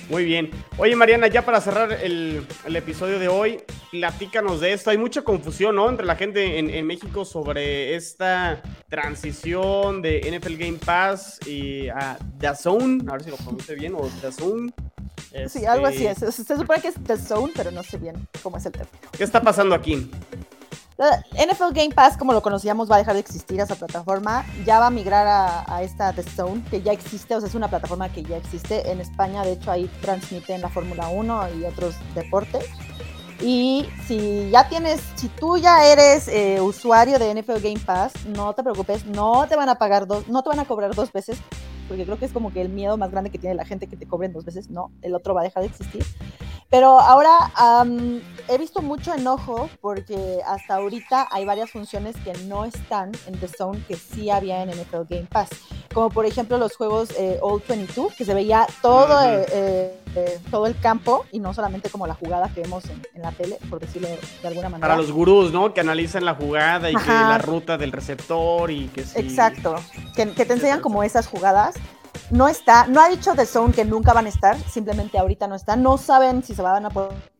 [0.09, 0.51] Muy bien.
[0.79, 3.61] Oye, Mariana, ya para cerrar el, el episodio de hoy,
[3.91, 4.91] platícanos de esto.
[4.91, 5.89] Hay mucha confusión, ¿no?
[5.91, 12.19] Entre la gente en, en México sobre esta transición de NFL Game Pass y a
[12.39, 14.73] DAZN, a ver si lo pronuncie bien, o DAZN.
[15.49, 16.35] Sí, algo así Este, es.
[16.35, 18.99] Se supone que es The Zone, pero no sé bien cómo es el término.
[19.13, 20.11] ¿Qué está pasando aquí?
[20.99, 24.47] La NFL Game Pass, como lo conocíamos, va a dejar de existir esa plataforma.
[24.65, 27.55] Ya va a migrar a, a esta The Zone, que ya existe, o sea, es
[27.55, 28.91] una plataforma que ya existe.
[28.91, 32.65] En España, de hecho, ahí transmiten la Fórmula 1 y otros deportes.
[33.43, 38.55] Y si ya tienes, si tú ya eres eh, usuario de NFL Game Pass, no
[38.55, 41.37] te preocupes, no te van a pagar dos, no te van a cobrar dos veces,
[41.89, 43.97] porque creo que es como que el miedo más grande que tiene la gente que
[43.97, 46.05] te cobren dos veces, no, el otro va a dejar de existir.
[46.69, 52.65] Pero ahora am, he visto mucho enojo porque hasta ahorita hay varias funciones que no
[52.65, 55.51] están en The Zone que sí había en NFL Game Pass.
[55.95, 60.41] Como por ejemplo los juegos eh, All 22, que se veía todo, eh, eh, eh,
[60.51, 63.59] todo el campo y no solamente como la jugada que vemos en, en la tele,
[63.71, 64.89] por decirlo de alguna manera.
[64.89, 65.73] Para los gurús, ¿no?
[65.73, 69.21] Que analizan la jugada y que la ruta del receptor y que sí.
[69.21, 69.77] Exacto,
[70.17, 71.76] que, que te enseñan como esas jugadas.
[72.31, 75.55] No está, no ha dicho The Zone que nunca van a estar, simplemente ahorita no
[75.55, 75.83] están.
[75.83, 76.91] No saben si se van a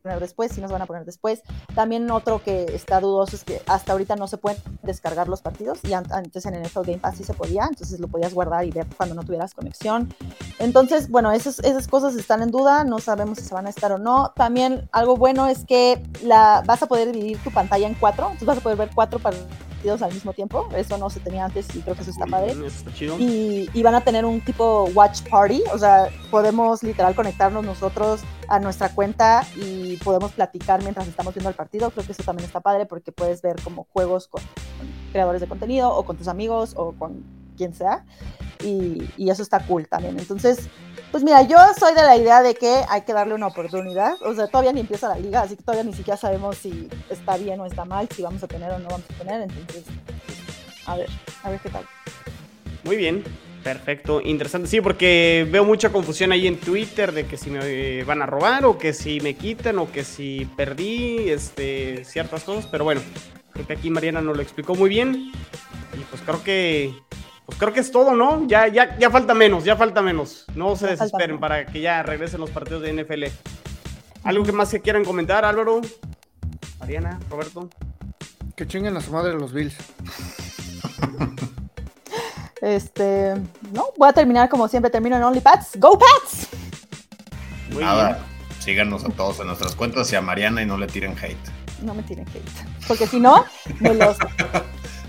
[0.07, 1.41] poner después, si no se van a poner después.
[1.75, 5.79] También otro que está dudoso es que hasta ahorita no se pueden descargar los partidos
[5.83, 8.71] y an- antes en NFL Game Pass sí se podía, entonces lo podías guardar y
[8.71, 10.13] ver cuando no tuvieras conexión.
[10.59, 13.91] Entonces, bueno, esas, esas cosas están en duda, no sabemos si se van a estar
[13.91, 14.31] o no.
[14.35, 18.47] También algo bueno es que la, vas a poder dividir tu pantalla en cuatro, entonces
[18.47, 20.67] vas a poder ver cuatro partidos al mismo tiempo.
[20.75, 22.53] Eso no se tenía antes y creo que eso está padre.
[23.19, 28.21] Y, y van a tener un tipo watch party, o sea, podemos literal conectarnos nosotros
[28.47, 31.91] a nuestra cuenta y podemos platicar mientras estamos viendo el partido.
[31.91, 35.47] Creo que eso también está padre porque puedes ver como juegos con, con creadores de
[35.47, 37.23] contenido o con tus amigos o con
[37.57, 38.05] quien sea.
[38.63, 40.17] Y, y eso está cool también.
[40.17, 40.67] Entonces,
[41.11, 44.13] pues mira, yo soy de la idea de que hay que darle una oportunidad.
[44.23, 47.37] O sea, todavía ni empieza la liga, así que todavía ni siquiera sabemos si está
[47.37, 49.41] bien o está mal, si vamos a tener o no vamos a tener.
[49.41, 49.83] Entonces,
[50.85, 51.09] a ver,
[51.43, 51.85] a ver qué tal.
[52.83, 53.23] Muy bien,
[53.67, 54.69] perfecto, interesante.
[54.69, 58.25] Sí, porque veo mucha confusión ahí en Twitter de que si me eh, van a
[58.25, 63.01] robar o que si me quitan o que si perdí este, ciertas cosas, pero bueno,
[63.51, 65.33] creo que aquí Mariana nos lo explicó muy bien
[65.93, 66.93] y pues creo que
[67.45, 68.47] pues creo que es todo, ¿no?
[68.47, 70.45] Ya ya ya falta menos, ya falta menos.
[70.55, 73.25] No se Ya desesperen para que ya regresen los partidos de NFL.
[74.23, 75.81] ¿Algo que más que quieran comentar, Álvaro?
[76.79, 77.69] Mariana, Roberto.
[78.55, 79.75] Que chinguen a su madre los Bills.
[82.61, 83.33] Este,
[83.71, 85.79] no, voy a terminar como siempre termino en OnlyPats.
[85.79, 86.47] ¡Go Pats!
[87.71, 88.61] Muy Nada, bien.
[88.61, 91.37] síganos a todos en nuestras cuentas y a Mariana y no le tiren hate.
[91.81, 92.49] No me tienen hate.
[92.87, 93.45] Porque si no,
[93.79, 94.17] me los.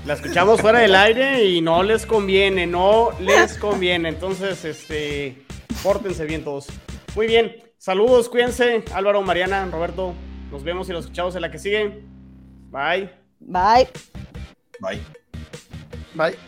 [0.05, 4.09] La escuchamos fuera del aire y no les conviene, no les conviene.
[4.09, 5.45] Entonces, este,
[5.83, 6.67] pórtense bien todos.
[7.15, 8.85] Muy bien, saludos, cuídense.
[8.95, 10.15] Álvaro, Mariana, Roberto,
[10.51, 12.03] nos vemos y nos escuchamos en la que sigue.
[12.71, 13.11] Bye.
[13.41, 13.89] Bye.
[14.81, 15.03] Bye.
[16.15, 16.48] Bye.